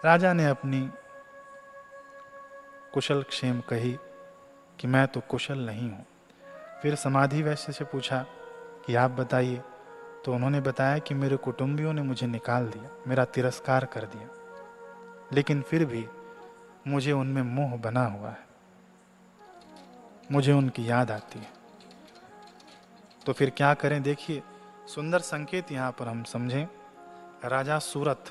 राजा 0.04 0.32
ने 0.32 0.46
अपनी 0.46 0.90
कुशल 2.94 3.22
क्षेम 3.22 3.60
कही 3.60 3.98
कि 4.80 4.86
मैं 4.86 5.08
तो 5.08 5.20
कुशल 5.20 5.58
नहीं 5.58 5.90
हूँ। 5.90 6.06
फिर 6.82 6.94
समाधि 6.94 7.42
वैश्य 7.42 7.72
से 7.72 7.84
पूछा 7.84 8.26
कि 8.86 8.94
आप 8.94 9.10
बताइए 9.10 9.62
तो 10.26 10.34
उन्होंने 10.34 10.60
बताया 10.60 10.98
कि 10.98 11.14
मेरे 11.14 11.36
कुटुंबियों 11.36 11.92
ने 11.92 12.02
मुझे 12.02 12.26
निकाल 12.26 12.66
दिया, 12.66 12.90
मेरा 13.06 13.24
तिरस्कार 13.24 13.84
कर 13.84 14.04
दिया। 14.04 14.28
लेकिन 15.32 15.62
फिर 15.62 15.84
भी 15.84 16.08
मुझे 16.86 17.12
उनमें 17.12 17.42
मोह 17.42 17.76
बना 17.76 18.06
हुआ 18.06 18.28
है। 18.28 18.46
मुझे 20.32 20.52
उनकी 20.52 20.90
याद 20.90 21.10
आती 21.10 21.38
है। 21.38 21.50
तो 23.26 23.32
फिर 23.32 23.50
क्या 23.50 23.74
करें? 23.74 24.02
देखिए, 24.02 24.42
सुंदर 24.94 25.18
संकेत 25.18 25.72
यहाँ 25.72 25.92
पर 25.92 26.08
हम 26.08 26.22
समझें। 26.24 26.64
राजा 27.48 27.78
सूरत। 27.78 28.24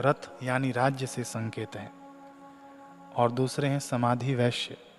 रथ 0.00 0.42
यानी 0.42 0.72
राज्य 0.72 1.06
से 1.06 1.24
संकेत 1.24 1.76
है। 1.76 1.92
और 3.16 3.32
दूसरे 3.32 3.68
हैं 3.68 3.80
समाधि 3.80 4.34
वैश्य। 4.34 4.89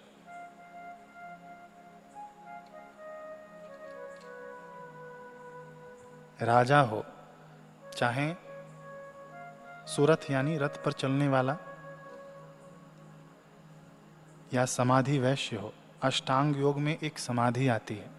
राजा 6.41 6.79
हो, 6.81 7.03
चाहे 7.95 8.33
सूरथ 9.87 10.29
यानी 10.31 10.57
रथ 10.57 10.83
पर 10.85 10.91
चलने 10.91 11.27
वाला 11.27 11.55
या 14.53 14.65
समाधि 14.65 15.19
वैश्य 15.19 15.55
हो, 15.55 15.73
अष्टांग 16.03 16.55
योग 16.57 16.77
में 16.77 16.97
एक 16.97 17.19
समाधि 17.19 17.67
आती 17.67 17.95
है। 17.95 18.09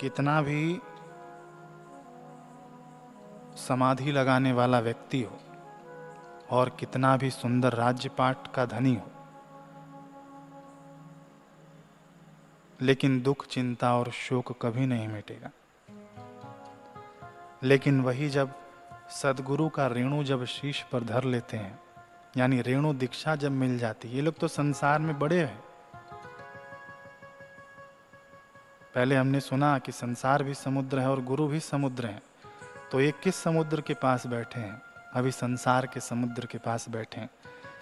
कितना 0.00 0.40
भी 0.42 0.80
समाधि 3.58 4.12
लगाने 4.12 4.52
वाला 4.52 4.80
व्यक्ति 4.80 5.22
हो, 5.22 5.38
और 6.50 6.68
कितना 6.70 7.16
भी 7.16 7.30
सुंदर 7.30 7.72
राज्य 7.74 8.08
पाठ 8.08 8.54
का 8.54 8.64
धनी 8.66 8.94
हो 8.94 9.10
लेकिन 12.82 13.22
दुख, 13.22 13.46
चिंता 13.46 13.94
और 13.94 14.10
शोक 14.10 14.62
कभी 14.62 14.86
नहीं 14.86 15.08
मिटेगा। 15.08 15.50
लेकिन 17.62 18.00
वही 18.00 18.28
जब 18.28 18.54
सदगुरु 19.10 19.68
का 19.68 19.86
रेणु 19.86 20.24
जब 20.24 20.44
शीश 20.44 20.82
पर 20.82 21.04
धर 21.04 21.24
लेते 21.24 21.56
हैं, 21.56 21.80
यानी 22.36 22.60
रेणु 22.60 22.92
दीक्षा 22.92 23.36
जब 23.36 23.50
मिल 23.50 23.78
जाती 23.78 24.08
है, 24.08 24.14
ये 24.14 24.20
लोग 24.20 24.38
तो 24.38 24.48
संसार 24.48 24.98
में 24.98 25.18
बड़े 25.18 25.38
हैं। 25.38 25.64
पहले 28.94 29.16
हमने 29.16 29.40
सुना 29.40 29.78
कि 29.78 29.92
संसार 29.92 30.42
भी 30.42 30.54
समुद्र 30.54 30.98
है 30.98 31.10
और 31.10 31.20
गुरु 31.20 31.46
भी 31.46 31.60
समुद्र 31.60 32.06
है। 32.06 32.22
तो 32.92 33.00
ये 33.00 33.12
किस 33.22 33.36
समुद्र 33.36 33.80
के 33.80 33.94
पास 33.94 34.26
बैठे 34.26 34.60
हैं? 34.60 34.82
अभी 35.14 35.30
संसार 35.30 35.86
के 35.86 36.00
समुद्र 36.00 36.46
के 36.46 36.58
पास 36.58 36.88
बैठे 36.88 37.20
हैं। 37.20 37.30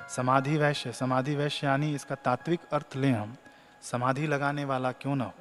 समाधि 0.08 0.56
वैश्य 0.56 0.92
समाधि 0.92 1.37
वैश्य 1.37 1.66
यानी 1.66 1.94
इसका 1.94 2.14
तात्विक 2.14 2.61
अर्थ 2.72 2.96
लें 2.96 3.12
हम 3.12 3.37
समाधि 3.83 4.27
लगाने 4.27 4.64
वाला 4.64 4.93
क्यों 4.93 5.14
ना 5.17 5.25
हो? 5.25 5.33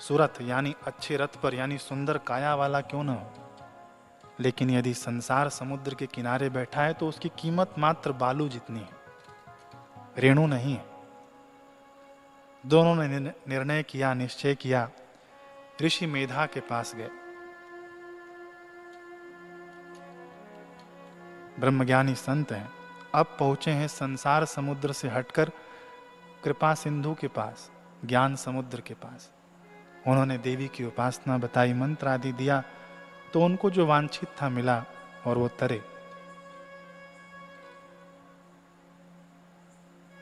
सूरत, 0.00 0.34
यानी 0.40 0.74
अच्छे 0.86 1.16
रथ 1.16 1.40
पर, 1.42 1.54
यानी 1.54 1.78
सुंदर 1.78 2.18
काया 2.18 2.54
वाला 2.54 2.80
क्यों 2.80 3.02
ना 3.04 3.12
हो? 3.12 3.32
लेकिन 4.40 4.70
यदि 4.70 4.94
संसार 4.94 5.48
समुद्र 5.48 5.94
के 5.94 6.06
किनारे 6.06 6.48
बैठा 6.50 6.82
है 6.82 6.92
तो 6.92 7.08
उसकी 7.08 7.28
कीमत 7.38 7.74
मात्र 7.78 8.12
बालू 8.12 8.48
जितनी 8.48 8.80
है, 8.80 8.88
रेणु 10.18 10.46
नहीं 10.46 10.74
है। 10.74 10.84
दोनों 12.64 12.94
ने 12.96 13.18
निर्णय 13.20 13.82
किया, 13.82 14.12
निश्चय 14.14 14.54
किया, 14.54 14.88
ऋषि 15.82 16.06
मेधा 16.06 16.46
के 16.46 16.60
पास 16.60 16.94
गए। 16.94 17.10
ब्रह्मज्ञानी 21.60 22.14
संत 22.14 22.52
हैं, 22.52 22.68
अब 23.14 23.36
पहुँचे 23.38 23.70
हैं 23.70 23.88
संसार 23.88 24.44
समुद्र 24.44 24.92
से 24.92 25.08
हटकर 25.08 25.50
कृपा 26.44 26.74
सिंधु 26.74 27.14
के 27.14 27.28
पास, 27.28 27.70
ज्ञान 28.04 28.36
समुद्र 28.36 28.80
के 28.80 28.94
पास। 28.94 29.32
उन्होंने 30.06 30.38
देवी 30.38 30.68
की 30.68 30.84
उपासना 30.84 31.38
बताई, 31.38 31.72
मंत्र 31.72 32.08
आदि 32.08 32.32
दिया 32.32 32.62
तो 33.32 33.42
उनको 33.42 33.70
जो 33.70 33.86
वांछित 33.86 34.28
था 34.42 34.48
मिला 34.48 34.84
और 35.26 35.38
वो 35.38 35.48
तरे। 35.48 35.82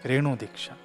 रेणु 0.04 0.36
दीक्षा। 0.36 0.76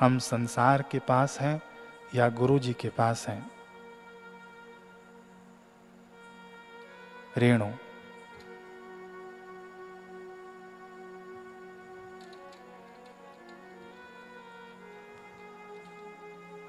हम 0.00 0.18
संसार 0.18 0.82
के 0.82 0.98
पास 0.98 1.40
हैं 1.40 1.62
या 2.14 2.28
गुरु 2.28 2.58
जी 2.58 2.72
के 2.72 2.88
पास 2.88 3.28
हैं? 3.28 3.50
रेणु। 7.36 7.70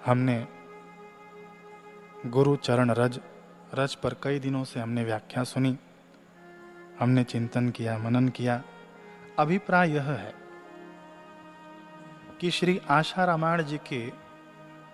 हमने 0.06 0.36
गुरु 2.26 2.56
चरण 2.56 2.92
रज 2.92 3.20
रज 3.74 3.96
पर 3.96 4.14
कई 4.24 4.40
दिनों 4.40 4.64
से 4.64 4.80
हमने 4.80 5.04
व्याख्या 5.04 5.44
सुनी। 5.44 5.78
हमने 7.00 7.24
चिंतन 7.24 7.70
किया, 7.70 7.98
मनन 7.98 8.28
किया। 8.30 8.62
अभिप्राय 9.40 9.92
यह 9.92 10.04
है 10.04 10.34
कि 12.42 12.52
श्री 12.52 12.80
आशा 12.90 13.26
रामायण 13.26 13.64
जी 13.64 13.78
के 13.88 14.12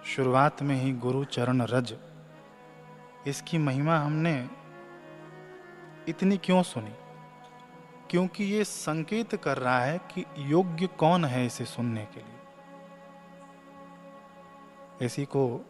शुरुआत 0.06 0.62
में 0.62 0.76
ही 0.76 0.91
गुरु 0.98 1.24
चरण 1.26 1.62
रज, 1.62 1.95
इसकी 3.28 3.58
महिमा 3.58 3.98
हमने 3.98 4.36
इतनी 6.08 6.38
क्यों 6.38 6.63
सुनी? 6.63 6.93
क्योंकि 8.10 8.43
ये 8.43 8.63
संकेत 8.63 9.36
कर 9.36 9.58
रहा 9.58 9.80
है 9.80 9.98
कि 10.12 10.26
योग्य 10.52 10.88
कौन 10.98 11.26
है 11.26 11.45
इसे 11.45 11.65
सुनने 11.65 12.06
के 12.06 12.19
लिए। 12.19 12.38
इसी 15.01 15.25
को 15.25 15.65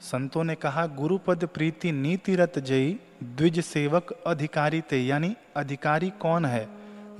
संतों 0.00 0.44
ने 0.44 0.54
कहा, 0.54 0.86
गुरुपद 0.86 1.44
प्रीति 1.44 1.92
नीति 1.92 2.36
रत 2.36 2.58
जयी, 2.58 3.00
द्विज 3.22 3.60
सेवक 3.60 4.22
अधिकारी 4.26 4.80
ते, 4.80 4.98
यानी 5.00 5.36
अधिकारी 5.56 6.10
कौन 6.10 6.44
है? 6.44 6.68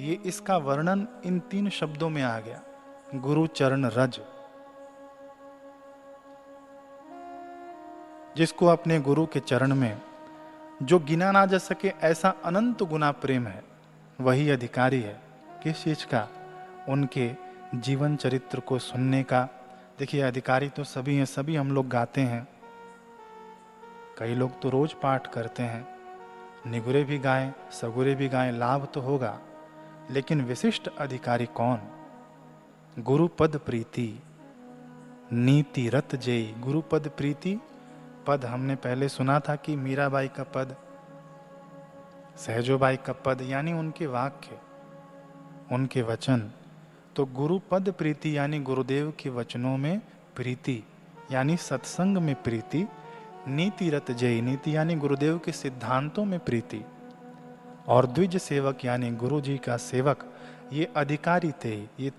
ये 0.01 0.21
इसका 0.27 0.57
वर्णन 0.57 1.09
इन 1.25 1.41
तीन 1.41 1.71
शब्दों 1.71 2.09
में 2.09 2.23
आ 2.23 2.41
गया। 2.41 2.63
गुरु 3.15 3.47
चरण 3.47 3.85
रज। 3.85 4.21
जिसको 8.37 8.67
अपने 8.67 9.01
गुरु 9.01 9.27
के 9.27 9.41
चरण 9.41 9.75
में, 9.75 10.03
जो 10.83 10.99
गिना 10.99 11.33
ना 11.33 11.47
जा 11.47 11.59
सके, 11.59 11.89
ऐसा 11.89 12.35
अनंत 12.45 12.83
गुना 12.83 13.13
प्रेम 13.13 13.47
है, 13.47 13.65
वही 14.21 14.51
अधिकारी 14.51 15.01
है। 15.01 15.21
किस 15.63 15.85
चीज़ 15.85 16.07
का? 16.07 16.29
उनके 16.89 17.35
जीवन 17.75 18.17
चरित्र 18.17 18.61
को 18.61 18.79
सुनने 18.79 19.23
का 19.23 19.60
देखिए, 20.01 20.21
अधिकारी 20.21 20.69
तो 20.69 20.85
सभी 20.85 21.17
हैं, 21.17 21.25
सभी 21.25 21.57
हम 21.57 21.73
लोग 21.73 21.89
गाते 21.89 22.21
हैं। 22.21 22.49
कई 24.19 24.35
लोग 24.35 24.61
तो 24.61 24.71
रोज 24.71 24.93
पाठ 24.93 25.27
करते 25.27 25.63
हैं। 25.63 25.89
निगुरे 26.67 27.05
भी 27.05 27.19
गाएँ, 27.19 27.53
सगुरे 27.71 28.15
भी 28.15 28.29
गाएँ, 28.29 28.53
लाभ 28.53 28.89
तो 28.95 29.01
होगा। 29.01 29.41
लेकिन 30.11 30.43
विशिष्ट 30.43 30.89
अधिकारी 30.99 31.47
कौन? 31.47 31.79
गुरुपद 32.99 33.57
प्रीति। 33.57 34.19
नीति 35.33 35.89
रत 35.89 36.17
जयी 36.17 36.55
गुरुपद 36.59 37.11
प्रीति, 37.17 37.61
पद 38.27 38.45
हमने 38.45 38.77
पहले 38.77 39.09
सुना 39.09 39.41
था 39.41 39.57
कि 39.57 39.77
मीराबाई 39.77 40.29
का 40.29 40.43
पद, 40.43 40.77
सहजोबाई 42.37 42.97
का 42.97 43.13
पद, 43.13 43.41
यानी 43.41 43.73
उनके 43.73 44.07
वाक्य, 44.07 44.59
उनके 45.73 46.03
वचन। 46.03 46.51
तो 47.17 47.25
गुरु 47.27 47.59
पद 47.71 47.91
प्रीति 47.91 48.37
यानी 48.37 48.59
गुरुदेव 48.59 49.13
के 49.19 49.31
वचनों 49.31 49.77
में 49.77 50.01
प्रीति, 50.37 50.83
यानी 51.33 51.57
सत्संग 51.57 52.19
में 52.19 52.35
प्रीति 52.35 52.87
नीति 53.49 53.91
रत 53.91 54.11
जय 54.11 54.41
नीति 54.41 54.77
यानी 54.77 54.95
गुरुदेव 54.95 55.39
के 55.39 55.53
सिद्धांतों 55.53 56.25
में 56.25 56.39
प्रीति। 56.39 56.85
और 57.89 58.07
द्विज 58.07 58.37
सेवक 58.37 58.85
यानी 58.85 59.11
गुरु 59.11 59.41
जी 59.41 59.57
का 59.59 59.77
सेवक, 59.77 60.25
ये 60.73 60.89
अधिकारी 60.97 61.53
थे, 61.65 61.75
ये 62.01 62.13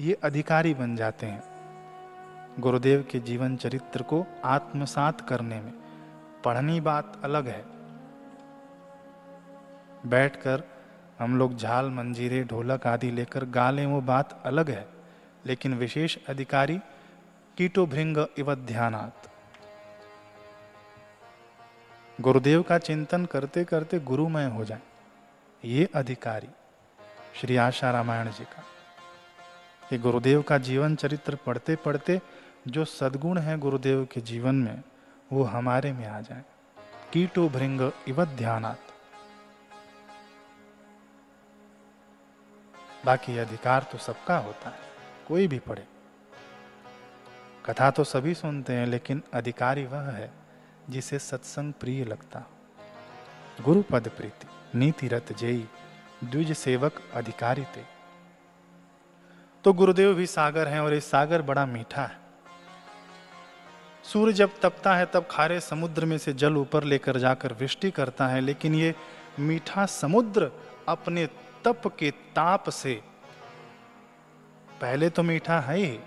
ये 0.00 0.12
अधिकारी 0.24 0.74
बन 0.74 0.96
जाते 0.96 1.26
हैं। 1.26 1.42
गुरुदेव 2.60 3.04
के 3.10 3.18
जीवन 3.18 3.56
चरित्र 3.56 4.02
को 4.02 4.24
आत्मसात 4.44 5.20
करने 5.20 5.60
में 5.60 5.72
पढ़नी 6.44 6.80
बात 6.80 7.20
अलग 7.24 7.48
है। 7.48 7.64
बैठकर 10.06 10.62
हम 11.18 11.38
लोग 11.38 11.56
झाल, 11.56 11.90
मंजीरे, 11.90 12.44
ढोलक 12.44 12.86
आदि 12.86 13.10
लेकर 13.10 13.44
गा 13.44 13.70
लें 13.70 13.86
वो 13.86 14.00
बात 14.00 14.42
अलग 14.46 14.70
है। 14.70 14.88
लेकिन 15.46 15.74
विशेष 15.74 16.18
अधिकारी 16.28 16.78
कीटो 17.56 17.86
भृंग 17.86 18.26
इव 18.38 18.54
ध्यानात्। 18.54 19.28
गुरुदेव 22.20 22.62
का 22.62 22.78
चिंतन 22.78 23.24
करते 23.24 23.64
करते 23.64 23.98
गुरुमय 23.98 24.44
हो 24.44 24.64
जाए। 24.64 24.78
ये 25.64 25.88
अधिकारी, 25.94 26.48
श्री 27.40 27.56
आशा 27.56 27.90
रामायण 27.90 28.30
जी 28.30 28.44
का। 28.44 28.64
ये 29.92 29.98
गुरुदेव 29.98 30.42
का 30.42 30.58
जीवन 30.58 30.96
चरित्र 30.96 31.34
पढ़ते 31.34 31.76
पढ़ते 31.76 32.22
जो 32.68 32.84
सद्गुण 32.84 33.38
है 33.38 33.58
गुरुदेव 33.58 34.08
के 34.12 34.20
जीवन 34.20 34.54
में, 34.54 34.82
वो 35.32 35.42
हमारे 35.42 35.92
में 35.92 36.06
आ 36.06 36.20
जाए। 36.20 36.42
कीटो 37.12 37.48
भृंग 37.48 37.92
इव 38.08 38.24
ध्यानात। 38.24 38.80
बाकी 43.04 43.38
अधिकार 43.38 43.86
तो 43.92 43.98
सबका 43.98 44.36
होता 44.38 44.68
है, 44.68 44.78
कोई 45.28 45.48
भी 45.48 45.58
पढ़े। 45.58 45.86
कथा 47.66 47.90
तो 47.90 48.04
सभी 48.04 48.34
सुनते 48.34 48.72
हैं, 48.72 48.86
लेकिन 48.86 49.22
अधिकारी 49.34 49.84
वह 49.84 50.10
है 50.10 50.30
जिसे 50.90 51.18
सत्संग 51.18 51.72
प्रिय 51.72 52.04
लगता 52.04 52.44
गुरु 53.64 53.82
पद 53.82 54.08
प्रीति 54.08 54.78
नीति 54.78 55.08
रत 55.08 55.32
द्विज 56.24 56.52
सेवक 56.52 57.00
अधिकारी 57.14 57.62
थे 57.76 57.82
तो 59.64 59.72
गुरुदेव 59.72 60.14
भी 60.14 60.26
सागर 60.26 60.68
हैं 60.68 60.80
और 60.80 60.94
ये 60.94 61.00
सागर 61.00 61.42
बड़ा 61.42 61.64
मीठा 61.66 62.02
है। 62.02 62.16
सूर्य 64.04 64.32
जब 64.32 64.50
तपता 64.60 64.94
है, 64.96 65.06
तब 65.06 65.26
खारे 65.30 65.60
समुद्र 65.60 66.04
में 66.04 66.16
से 66.18 66.32
जल 66.32 66.56
ऊपर 66.56 66.84
लेकर 66.84 67.18
जाकर 67.18 67.52
वृष्टि 67.52 67.90
करता 67.90 68.26
है, 68.28 68.40
लेकिन 68.40 68.74
ये 68.74 68.94
मीठा 69.38 69.86
समुद्र 69.86 70.50
अपने 70.88 71.26
तप 71.68 71.86
के 71.98 72.10
ताप 72.10 72.68
से। 72.70 72.94
पहले 74.80 75.08
तो 75.10 75.22
मीठा 75.22 75.58
है 75.60 75.76
ही, 75.76 75.98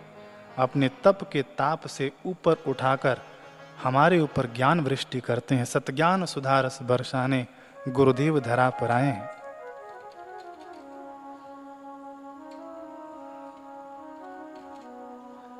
अपने 0.58 0.90
तप 1.04 1.20
के 1.32 1.42
ताप 1.42 1.88
से 1.88 2.12
ऊपर 2.26 2.64
उठाकर 2.68 3.22
हमारे 3.84 4.20
ऊपर 4.20 4.46
ज्ञान 4.54 4.80
वृष्टि 4.80 5.20
करते 5.20 5.56
हैं। 5.56 5.66
सतज्ञान 5.66 6.26
सुधारस 6.26 6.80
बरसाने 6.82 7.46
गुरुदेव 7.90 8.40
धरा 8.40 8.70
पर 8.70 8.92
आए 8.92 9.06
हैं। 9.06 9.30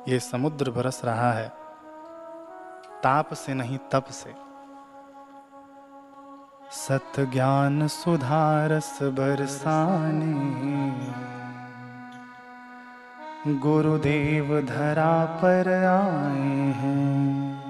ये 0.08 0.20
समुद्र 0.20 0.70
बरस 0.70 1.00
रहा 1.04 1.32
है, 1.32 1.48
ताप 3.02 3.34
से 3.34 3.54
नहीं 3.54 3.78
तप 3.92 4.04
से। 4.10 4.51
सत 6.72 7.20
ज्ञान 7.20 7.88
सुधारस 7.88 8.98
बरसाने। 9.02 10.32
गुरुदेव 13.54 14.60
धरा 14.60 15.24
पर 15.24 15.68
आए 15.84 16.56
हैं। 16.56 17.62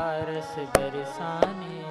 रस 0.00 0.54
बरसाने। 0.58 1.82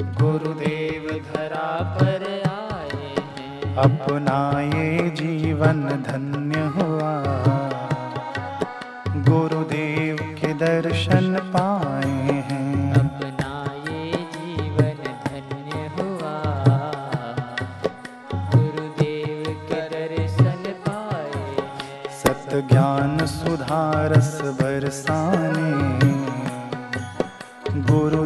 गुरुदेव 0.00 1.24
धरा 1.34 1.98
पर 2.00 2.42
आए 2.46 3.14
हैं। 3.38 3.76
अपना 3.76 4.60
ये 4.60 5.10
जीवन 5.10 5.82
धन्य 5.82 6.60
हुआ। 6.60 7.12
गुरुदेव 9.24 10.16
के 10.40 10.54
दर्शन 10.54 11.52
पाए 11.56 11.91
सुधारस 23.42 24.40
बरसाने। 24.42 25.70
गुरुदेव 27.82 28.21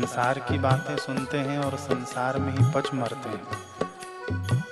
संसार 0.00 0.38
की 0.38 0.58
बातें 0.58 0.96
सुनते 0.96 1.38
हैं 1.38 1.58
और 1.58 1.76
संसार 1.76 2.38
में 2.38 2.52
ही 2.52 2.64
पच 2.74 2.88
मरते 2.94 3.28
हैं। 3.28 4.64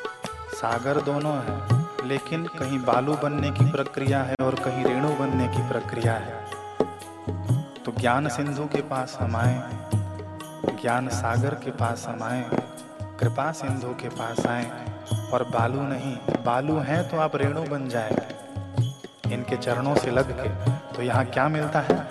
सागर 0.55 1.01
दोनों 1.01 1.35
है, 1.39 2.09
लेकिन 2.09 2.47
कहीं 2.47 2.79
बालू 2.85 3.15
बनने 3.15 3.51
की 3.51 3.71
प्रक्रिया 3.71 4.23
है 4.23 4.35
और 4.43 4.55
कहीं 4.55 4.85
रेणु 4.85 5.09
बनने 5.09 5.49
की 5.49 5.69
प्रक्रिया 5.69 6.15
है। 6.15 6.45
तो 7.85 7.93
ज्ञान 8.01 8.29
सिंधु 8.29 8.65
के 8.65 8.83
पास 8.83 9.19
हम 9.21 9.37
आए, 9.37 9.63
ज्ञान 10.83 11.09
सागर 11.09 11.55
के 11.55 11.71
पास 11.71 12.07
हम 12.09 12.23
आए, 12.23 12.45
कृपा 13.21 13.53
सिंधु 13.53 13.95
के 13.95 14.09
पास 14.09 14.47
आए, 14.47 14.71
और 15.33 15.45
बालू 15.45 15.83
नहीं, 15.83 16.17
बालू 16.45 16.79
हैं 16.79 17.09
तो 17.09 17.17
आप 17.17 17.37
रेणु 17.37 17.63
बन 17.63 17.89
जाएँगे 17.89 19.35
इनके 19.35 19.57
चरणों 19.57 19.95
से 19.95 20.11
लग 20.11 20.33
के 20.41 20.49
तो 20.97 21.03
यहाँ 21.03 21.25
क्या 21.25 21.49
मिलता 21.49 21.81
है? 21.81 22.08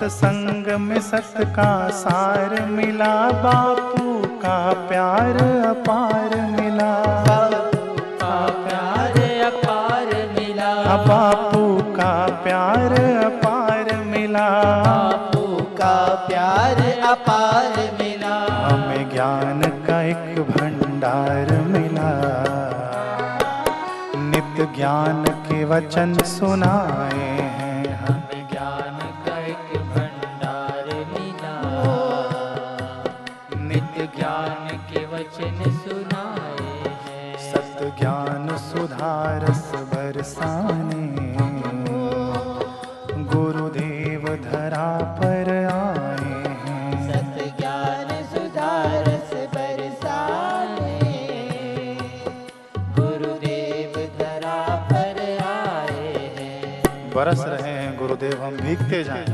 सत्संग 0.00 0.80
में 0.80 1.00
सत 1.00 1.34
का 1.38 1.88
सार 1.88 2.66
मिला 2.66 3.30
बापू 3.30 4.22
का 4.26 4.72
प्यार 4.72 5.36
अपार 5.66 6.40
मिला। 6.60 7.24
का 8.22 8.46
प्यार 8.46 9.40
अपार 9.52 10.06
मिला। 10.06 10.96
बापू 10.96 11.92
का 11.92 12.26
प्यार 12.26 12.92
अपार 13.24 13.96
मिला। 13.96 14.48
बापू 14.86 15.62
का 15.62 16.26
प्यार 16.28 17.00
अपार 17.02 17.90
मिला। 18.02 18.66
हमें 18.68 19.10
ज्ञान 19.10 19.62
का 19.62 20.02
एक 20.02 20.40
भंडार 20.42 21.60
मिला। 21.60 22.12
नित्य 24.16 24.68
ज्ञान 24.76 25.24
के 25.24 25.64
वचन 25.64 26.14
सुनाए 26.14 27.29
बरसाने 40.20 41.04
गुरुदेव 43.24 44.24
धरा 44.44 44.88
पर 45.18 45.48
आए 45.66 46.40
हैं। 46.56 46.90
सत 47.06 47.38
ज्ञान 47.58 48.10
सुधारस 48.24 49.32
बरसाने 49.54 50.98
गुरुदेव 52.98 53.96
धरा 54.18 54.58
पर 54.92 55.22
आए 55.46 56.12
हैं। 56.36 57.10
बरस 57.14 57.44
रहे 57.46 57.72
हैं 57.72 57.98
गुरुदेव 57.98 58.44
हम 58.44 58.56
भीगते 58.58 59.02
जाए। 59.04 59.24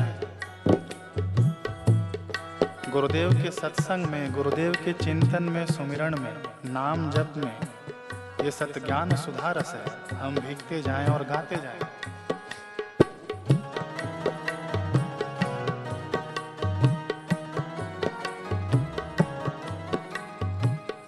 गुरुदेव 2.93 3.35
के 3.35 3.51
सत्संग 3.51 4.07
में 4.07 4.33
गुरुदेव 4.33 4.73
के 4.85 4.93
चिंतन 5.05 5.53
में 5.53 5.65
सुमिरण 5.67 6.21
में 6.21 6.35
नाम 6.73 7.11
जप 7.11 7.35
में 7.37 7.55
ये 8.45 8.51
सत्य 8.53 8.81
ज्ञान 8.81 9.17
सुधारस 9.17 9.75
है। 9.75 9.96
हम 10.17 10.35
भीगते 10.35 10.81
जाएँ 10.83 11.09
और 11.09 11.25
गाते 11.25 11.57
जाएँ। 11.57 11.81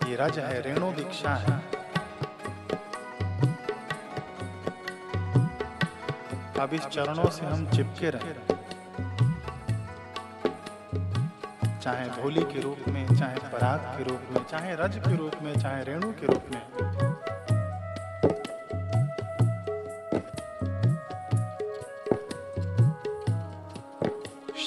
ये 0.08 0.16
रज 0.16 0.38
है, 0.38 0.60
रेणु 0.60 0.92
दीक्षा 0.92 1.34
है। 1.36 1.56
अब 6.60 6.74
इस 6.74 6.86
चरणों 6.86 7.28
से 7.30 7.46
हम 7.46 7.66
चिपके 7.70 8.10
रहे। 8.10 8.32
चाहे 11.80 12.08
धोली 12.10 12.42
के 12.42 12.60
रूप 12.60 12.88
में, 12.88 13.06
चाहे 13.16 13.36
पराग 13.52 13.80
के 13.98 14.04
रूप 14.04 14.28
में, 14.30 14.44
चाहे 14.44 14.74
रज 14.76 14.96
के 14.96 15.16
रूप 15.16 15.42
में, 15.42 15.54
चाहे 15.58 15.84
रेणु 15.84 16.12
के 16.12 16.26
रूप 16.26 16.50
में। 16.54 16.77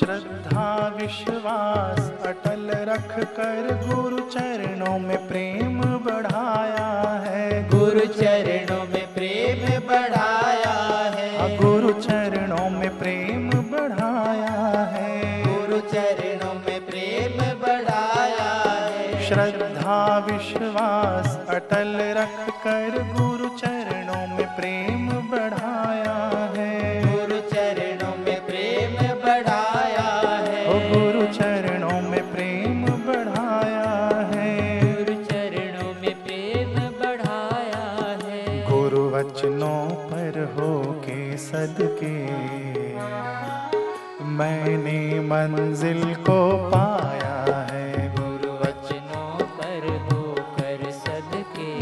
श्रद्धा 0.01 0.97
विश्वास 1.01 2.13
अटल 2.25 2.69
रख 2.73 3.19
कर 3.19 3.89
गुरु 3.89 4.19
चरणों 4.19 4.99
में 4.99 5.27
प्रेम 5.27 5.81
बढ़ाया 5.81 7.19
है। 7.25 7.69
गुरु 7.69 7.99
चरणों 7.99 8.83
में 8.93 9.13
प्रेम 9.13 9.79
बढ़ाया 9.87 10.73
है। 11.15 11.57
गुरु 11.57 11.91
चरणों 11.91 12.69
में 12.69 12.99
प्रेम 12.99 13.49
बढ़ाया 13.49 14.85
है। 14.85 15.43
गुरु 15.43 15.79
चरणों 15.79 16.53
में 16.53 16.85
प्रेम 16.85 17.61
बढ़ाया 17.61 18.51
है। 18.73 19.27
श्रद्धा 19.27 20.17
विश्वास 20.31 21.39
अटल 21.49 21.97
रख 22.17 22.49
कर 22.49 23.10
मंजिल 45.61 46.15
को 46.15 46.69
पाया 46.71 47.67
है। 47.71 48.15
गुरु 48.15 48.53
वचनों 48.53 49.45
पर 49.45 50.09
होकर 50.13 50.91
सदके। 50.91 51.75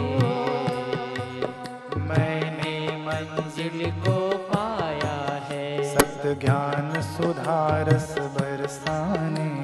मैंने 1.99 2.97
मंजिल 2.97 3.91
को 3.91 4.37
पाया 4.37 5.45
है। 5.45 5.95
सत्य 5.95 6.35
ज्ञान 6.35 7.01
सुधारस 7.01 8.15
बरसाने। 8.19 9.61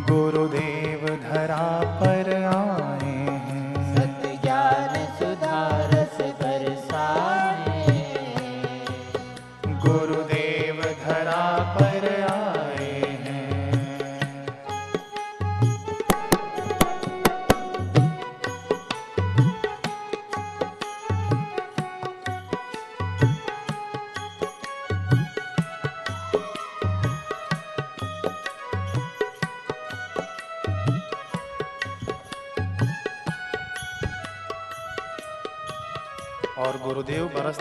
गुरुदेव 0.00 1.06
धरा 1.06 1.98
पर 2.00 2.44
आए 2.44 2.79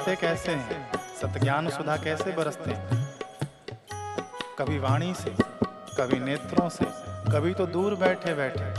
बरसते 0.09 0.15
कैसे 0.17 0.51
हैं? 0.51 0.91
सतज्ञान 1.15 1.69
सुधा 1.69 1.95
कैसे 1.97 2.31
बरसते 2.31 2.71
हैं? 2.71 3.07
कभी 4.59 4.77
वाणी 4.79 5.13
से, 5.13 5.33
कभी 5.97 6.19
नेत्रों 6.19 6.67
से, 6.69 6.85
कभी 7.31 7.53
तो 7.53 7.65
दूर 7.67 7.95
बैठे 7.95 8.33
बैठे। 8.33 8.73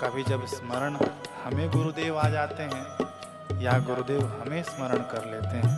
कभी 0.00 0.22
जब 0.22 0.44
स्मरण 0.46 0.96
हमें 1.44 1.70
गुरुदेव 1.70 2.18
आ 2.18 2.28
जाते 2.28 2.62
हैं, 2.64 3.60
या 3.60 3.78
गुरुदेव 3.80 4.22
हमें 4.36 4.62
स्मरण 4.62 5.02
कर 5.10 5.24
लेते 5.26 5.56
हैं 5.58 5.74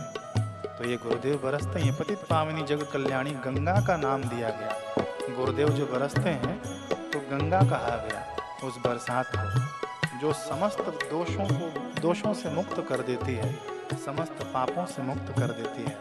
तो 0.67 0.89
ये 0.89 0.97
गुरुदेव 0.97 1.39
बरसते 1.43 1.79
हैं। 1.79 1.95
पतित 1.95 2.19
पावनी 2.29 2.63
जग 2.65 2.83
कल्याणी 2.93 3.31
गंगा 3.45 3.79
का 3.87 3.97
नाम 3.97 4.23
दिया 4.25 4.49
गया। 4.51 5.35
गुरुदेव 5.35 5.69
जो 5.71 5.85
बरसते 5.87 6.29
हैं 6.29 6.55
तो 7.09 7.19
गंगा 7.31 7.61
कहा 7.63 7.95
गया, 8.05 8.21
उस 8.63 8.77
बरसात 8.85 9.31
को, 9.35 10.19
जो 10.19 10.33
समस्त 10.41 10.81
दोषों 11.03 11.47
को 11.49 11.67
दोषों 12.03 12.33
से 12.33 12.49
मुक्त 12.49 12.79
कर 12.89 13.01
देती 13.01 13.33
है 13.33 13.49
समस्त 14.05 14.41
पापों 14.53 14.85
से 14.85 15.01
मुक्त 15.01 15.27
कर 15.37 15.51
देती 15.51 15.83
है। 15.83 15.95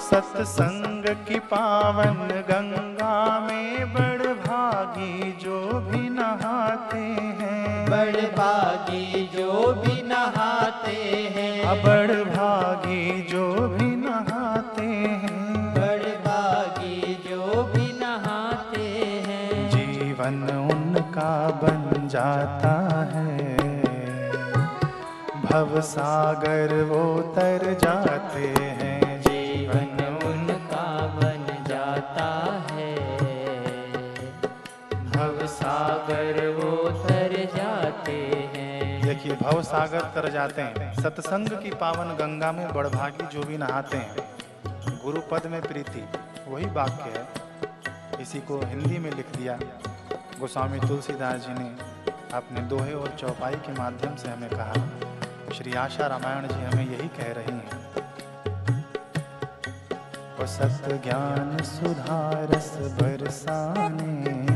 सत्संग 0.00 1.04
की 1.28 1.38
पावन 1.48 2.14
गंगा 2.50 3.16
में 3.40 3.92
बड़ 3.94 4.32
भागी 4.46 5.32
जो 5.32 5.58
भी 5.80 6.08
नहाते 6.10 7.04
हैं। 7.40 7.90
बड़ 7.90 8.20
भागी 8.38 9.26
जो 9.34 9.72
भी 9.74 10.02
नहाते 10.02 10.96
हैं। 11.34 11.82
बड़ 11.84 12.24
भागी 12.36 13.27
भव 25.50 25.80
सागर 25.80 26.72
वो 26.82 27.22
तर 27.36 27.62
जाते 27.74 28.46
हैं। 28.56 29.20
जीवन 29.20 30.18
उनका 30.26 31.06
बन 31.06 31.64
जाता 31.68 32.26
है। 32.70 32.94
भव 35.04 35.46
सागर 35.46 36.48
वो 36.48 36.90
तर 36.90 37.34
जाते 37.56 38.18
हैं। 38.54 39.02
देखिए 39.02 39.36
भव 39.42 39.62
सागर 39.62 40.00
तर 40.00 40.30
जाते 40.30 40.62
हैं। 40.62 40.92
सत्संग 40.94 41.48
की 41.48 41.70
पावन 41.70 42.14
गंगा 42.16 42.52
में 42.52 42.72
बड़भागी 42.74 43.26
जो 43.26 43.42
भी 43.42 43.58
नहाते 43.58 43.96
हैं 43.96 44.16
गुरु 45.04 45.20
पद 45.30 45.46
में 45.46 45.60
प्रीति 45.62 46.04
वही 46.48 46.66
वाक्य 46.66 47.10
है। 47.10 47.26
इसी 48.22 48.38
को 48.38 48.60
हिंदी 48.66 48.98
में 48.98 49.10
लिख 49.10 49.36
दिया। 49.36 49.58
गोस्वामी 50.40 50.80
तुलसीदास 50.80 51.40
जी 51.40 51.54
ने 51.54 51.70
अपने 52.34 52.60
दोहे 52.60 52.92
और 52.92 53.14
चौपाई 53.18 53.54
के 53.54 53.72
माध्यम 53.72 54.16
से 54.16 54.28
हमें 54.28 54.50
कहा। 54.50 54.72
श्री 55.56 55.72
आशा 55.74 56.06
रामायण 56.06 56.46
जी 56.48 56.64
हमें 56.64 56.86
यही 56.86 57.08
कह 57.08 57.32
रही 57.32 57.56
हैं। 57.56 57.88
सत 60.48 60.84
ज्ञान 61.04 61.56
सुधारस 61.64 62.76
बरसाने 63.00 64.47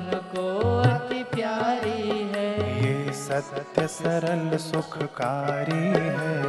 हमको 0.00 0.78
अति 0.80 1.22
प्यारी 1.24 2.30
है। 2.34 2.48
ये 2.84 3.12
सत्य 3.12 3.86
सरल 3.86 4.56
सुखकारी 4.56 5.88
है। 6.08 6.42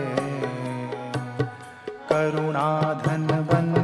करुणा 2.11 2.93
धन 3.05 3.27
बन 3.51 3.80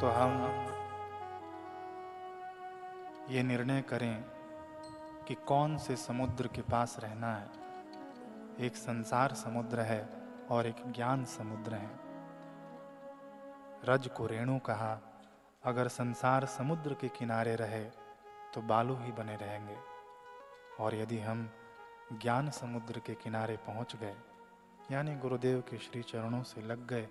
तो 0.00 0.08
हम 0.08 0.32
ये 3.30 3.42
निर्णय 3.42 3.82
करें 3.82 4.24
कि 5.28 5.34
कौन 5.34 5.76
से 5.76 5.96
समुद्र 5.96 6.46
के 6.46 6.62
पास 6.62 6.96
रहना 7.00 7.34
है। 7.34 7.48
एक 8.60 8.76
संसार 8.76 9.34
समुद्र 9.34 9.80
है 9.80 10.08
और 10.50 10.66
एक 10.66 10.76
ज्ञान 10.86 11.24
समुद्र 11.24 11.74
है। 11.74 11.90
रज 13.84 14.08
को 14.08 14.26
रेणु 14.26 14.58
कहा, 14.58 14.98
अगर 15.64 15.88
संसार 15.88 16.46
समुद्र 16.46 16.94
के 16.94 17.08
किनारे 17.08 17.54
रहे 17.56 17.84
तो 18.54 18.62
बालू 18.62 18.96
ही 18.96 19.12
बने 19.12 19.36
रहेंगे। 19.36 19.76
और 20.80 20.94
यदि 20.94 21.18
हम 21.18 21.48
ज्ञान 22.12 22.50
समुद्र 22.50 22.98
के 22.98 23.14
किनारे 23.14 23.56
पहुँच 23.56 23.96
गए, 23.96 24.16
यानी 24.92 25.16
गुरुदेव 25.16 25.60
के 25.60 25.78
श्री 25.78 26.02
चरणों 26.02 26.42
से 26.42 26.62
लग 26.62 26.86
गए 26.86 27.08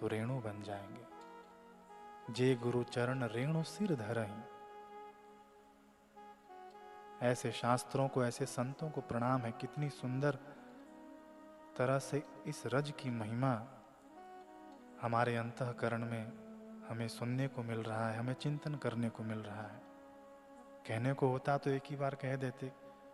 तो 0.00 0.06
रेणु 0.06 0.40
बन 0.40 0.62
जाएँगे। 0.62 1.13
जे 2.30 2.54
गुरु 2.54 2.82
चरण 2.82 3.22
रेणु 3.22 3.62
सिर 3.62 3.94
धरही। 3.94 4.42
ऐसे 7.22 7.52
शास्त्रों 7.52 8.08
को, 8.08 8.24
ऐसे 8.24 8.46
संतों 8.46 8.90
को 8.90 9.00
प्रणाम 9.00 9.40
है, 9.40 9.52
कितनी 9.52 9.90
सुंदर 9.90 10.38
तरह 11.76 11.98
से 11.98 12.22
इस 12.46 12.62
रज 12.66 12.92
की 12.98 13.10
महिमा 13.10 13.66
हमारे 15.00 15.36
अंतकरण 15.36 16.04
में 16.04 16.32
हमें 16.88 17.08
सुनने 17.08 17.48
को 17.48 17.62
मिल 17.62 17.78
रहा 17.78 18.08
है, 18.08 18.18
हमें 18.18 18.34
चिंतन 18.34 18.74
करने 18.74 19.08
को 19.08 19.22
मिल 19.22 19.38
रहा 19.38 19.62
है। 19.62 19.82
कहने 20.88 21.12
को 21.12 21.28
होता 21.28 21.58
तो 21.58 21.70
एक 21.70 21.82
ही 21.90 21.96
बार 21.96 22.14
कह 22.14 22.36
देते, 22.36 22.72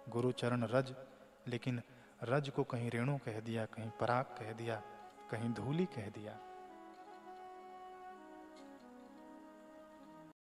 गुरु 0.08 0.32
चरण 0.32 0.64
रज, 0.64 0.94
लेकिन 1.48 1.82
रज 2.22 2.48
को 2.48 2.64
कहीं 2.64 2.90
रेणु 2.90 3.18
कह 3.18 3.40
दिया, 3.40 3.64
कहीं 3.64 3.90
पराग 3.90 4.24
कह 4.24 4.52
दिया, 4.52 4.82
कहीं 5.30 5.52
धूली 5.52 5.86
कह 5.86 6.08
दिया। 6.08 6.38